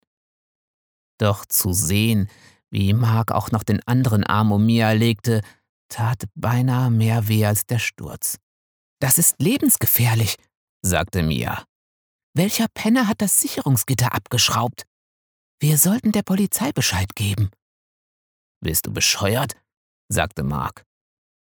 [1.18, 2.30] Doch zu sehen,
[2.70, 5.42] wie Mark auch noch den anderen Arm um Mia legte,
[5.90, 8.38] tat beinahe mehr weh als der Sturz.
[9.00, 10.36] Das ist lebensgefährlich,
[10.82, 11.64] sagte Mia.
[12.34, 14.84] Welcher Penner hat das Sicherungsgitter abgeschraubt?
[15.60, 17.50] Wir sollten der Polizei Bescheid geben.
[18.62, 19.56] Bist du bescheuert?
[20.10, 20.84] sagte Mark.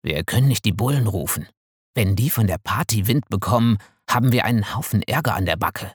[0.01, 1.47] Wir können nicht die Bullen rufen.
[1.95, 3.78] Wenn die von der Party Wind bekommen,
[4.09, 5.93] haben wir einen Haufen Ärger an der Backe.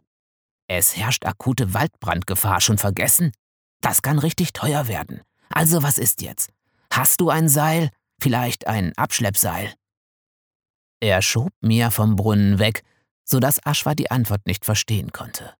[0.68, 3.32] Es herrscht akute Waldbrandgefahr, schon vergessen?
[3.80, 5.22] Das kann richtig teuer werden.
[5.50, 6.50] Also was ist jetzt?
[6.92, 7.90] Hast du ein Seil?
[8.20, 9.74] Vielleicht ein Abschleppseil?
[11.00, 12.82] Er schob Mia vom Brunnen weg,
[13.24, 15.54] so dass Aschwa die Antwort nicht verstehen konnte.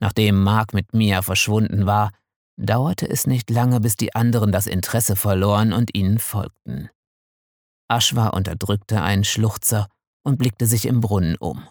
[0.00, 2.12] Nachdem Mark mit Mia verschwunden war,
[2.56, 6.90] dauerte es nicht lange, bis die anderen das Interesse verloren und ihnen folgten.
[7.88, 9.88] Aschwa unterdrückte einen Schluchzer
[10.22, 11.66] und blickte sich im Brunnen um.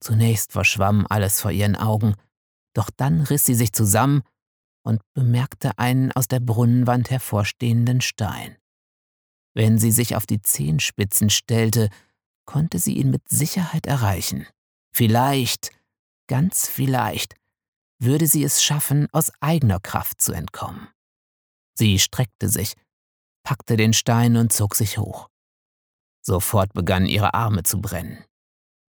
[0.00, 2.14] Zunächst verschwamm alles vor ihren Augen,
[2.74, 4.22] doch dann riss sie sich zusammen
[4.84, 8.56] und bemerkte einen aus der Brunnenwand hervorstehenden Stein.
[9.54, 11.88] Wenn sie sich auf die Zehenspitzen stellte,
[12.48, 14.46] konnte sie ihn mit Sicherheit erreichen.
[14.90, 15.70] Vielleicht,
[16.28, 17.34] ganz vielleicht,
[18.00, 20.88] würde sie es schaffen, aus eigener Kraft zu entkommen.
[21.74, 22.72] Sie streckte sich,
[23.44, 25.28] packte den Stein und zog sich hoch.
[26.24, 28.24] Sofort begannen ihre Arme zu brennen.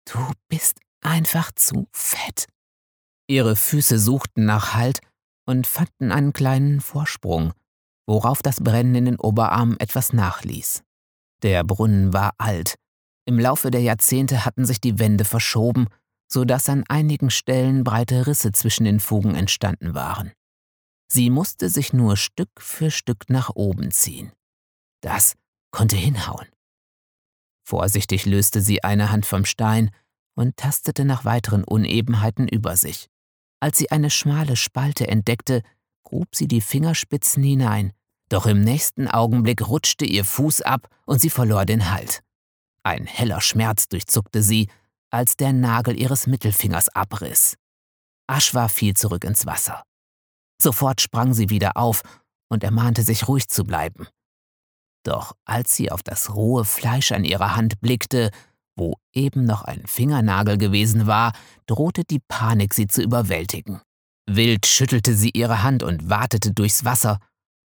[0.05, 2.47] Du bist einfach zu fett.
[3.27, 5.01] Ihre Füße suchten nach Halt
[5.47, 7.55] und fanden einen kleinen Vorsprung,
[8.07, 10.83] worauf das Brennen in den Oberarmen etwas nachließ.
[11.43, 12.77] Der Brunnen war alt.
[13.27, 15.89] Im Laufe der Jahrzehnte hatten sich die Wände verschoben,
[16.29, 20.33] so dass an einigen Stellen breite Risse zwischen den Fugen entstanden waren.
[21.09, 24.33] Sie musste sich nur Stück für Stück nach oben ziehen.
[25.03, 25.35] Das
[25.71, 26.47] konnte hinhauen.
[27.65, 29.91] Vorsichtig löste sie eine Hand vom Stein
[30.35, 33.09] und tastete nach weiteren Unebenheiten über sich.
[33.61, 35.63] Als sie eine schmale Spalte entdeckte,
[36.05, 37.93] grub sie die Fingerspitzen hinein,
[38.29, 42.23] doch im nächsten Augenblick rutschte ihr Fuß ab und sie verlor den Halt.
[42.87, 44.69] Ein heller Schmerz durchzuckte sie,
[45.11, 47.57] als der Nagel ihres Mittelfingers abriss.
[48.29, 49.83] Aschwa fiel zurück ins Wasser.
[50.63, 52.03] Sofort sprang sie wieder auf
[52.49, 54.07] und ermahnte sich ruhig zu bleiben.
[55.05, 58.31] Doch als sie auf das rohe Fleisch an ihrer Hand blickte,
[58.77, 61.33] wo eben noch ein Fingernagel gewesen war,
[61.67, 63.81] drohte die Panik sie zu überwältigen.
[64.31, 67.19] Wild schüttelte sie ihre Hand und wartete durchs Wasser,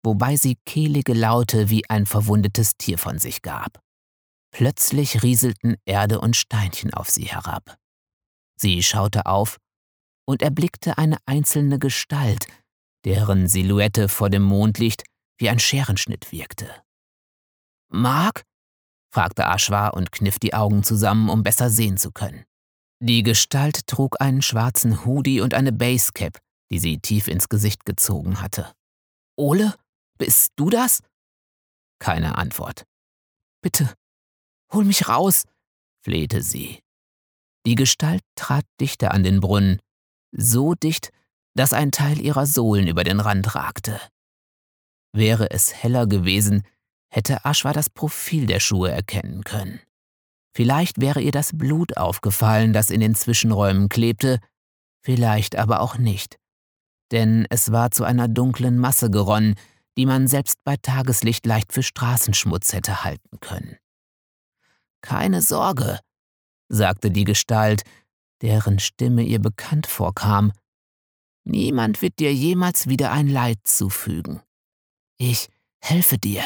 [0.04, 3.84] wobei sie kehlige Laute wie ein verwundetes Tier von sich gab.
[4.52, 7.78] Plötzlich rieselten Erde und Steinchen auf sie herab.
[8.58, 9.58] Sie schaute auf
[10.26, 12.48] und erblickte eine einzelne Gestalt,
[13.06, 15.04] deren Silhouette vor dem Mondlicht
[15.38, 16.70] wie ein Scherenschnitt wirkte.
[17.90, 18.44] Mark?
[19.14, 22.46] fragte Ashwa und kniff die Augen zusammen, um besser sehen zu können.
[23.04, 26.40] Die Gestalt trug einen schwarzen Hoodie und eine Basecap,
[26.72, 28.72] die sie tief ins Gesicht gezogen hatte.
[29.36, 29.76] Ole,
[30.18, 31.02] bist du das?
[32.00, 32.86] Keine Antwort.
[33.62, 33.94] Bitte,
[34.74, 35.46] hol mich raus,
[36.04, 36.82] flehte sie.
[37.66, 39.80] Die Gestalt trat dichter an den Brunnen,
[40.32, 41.12] so dicht,
[41.54, 44.00] dass ein Teil ihrer Sohlen über den Rand ragte.
[45.14, 46.64] Wäre es heller gewesen,
[47.10, 49.82] hätte Aschwa das Profil der Schuhe erkennen können.
[50.56, 54.40] Vielleicht wäre ihr das Blut aufgefallen, das in den Zwischenräumen klebte,
[55.04, 56.38] vielleicht aber auch nicht.
[57.12, 59.56] Denn es war zu einer dunklen Masse geronnen,
[59.98, 63.78] die man selbst bei Tageslicht leicht für Straßenschmutz hätte halten können.
[65.02, 66.00] Keine Sorge,
[66.70, 67.84] sagte die Gestalt,
[68.42, 70.52] deren Stimme ihr bekannt vorkam.
[71.44, 74.42] Niemand wird dir jemals wieder ein Leid zufügen.
[75.18, 75.50] Ich
[75.80, 76.44] helfe dir.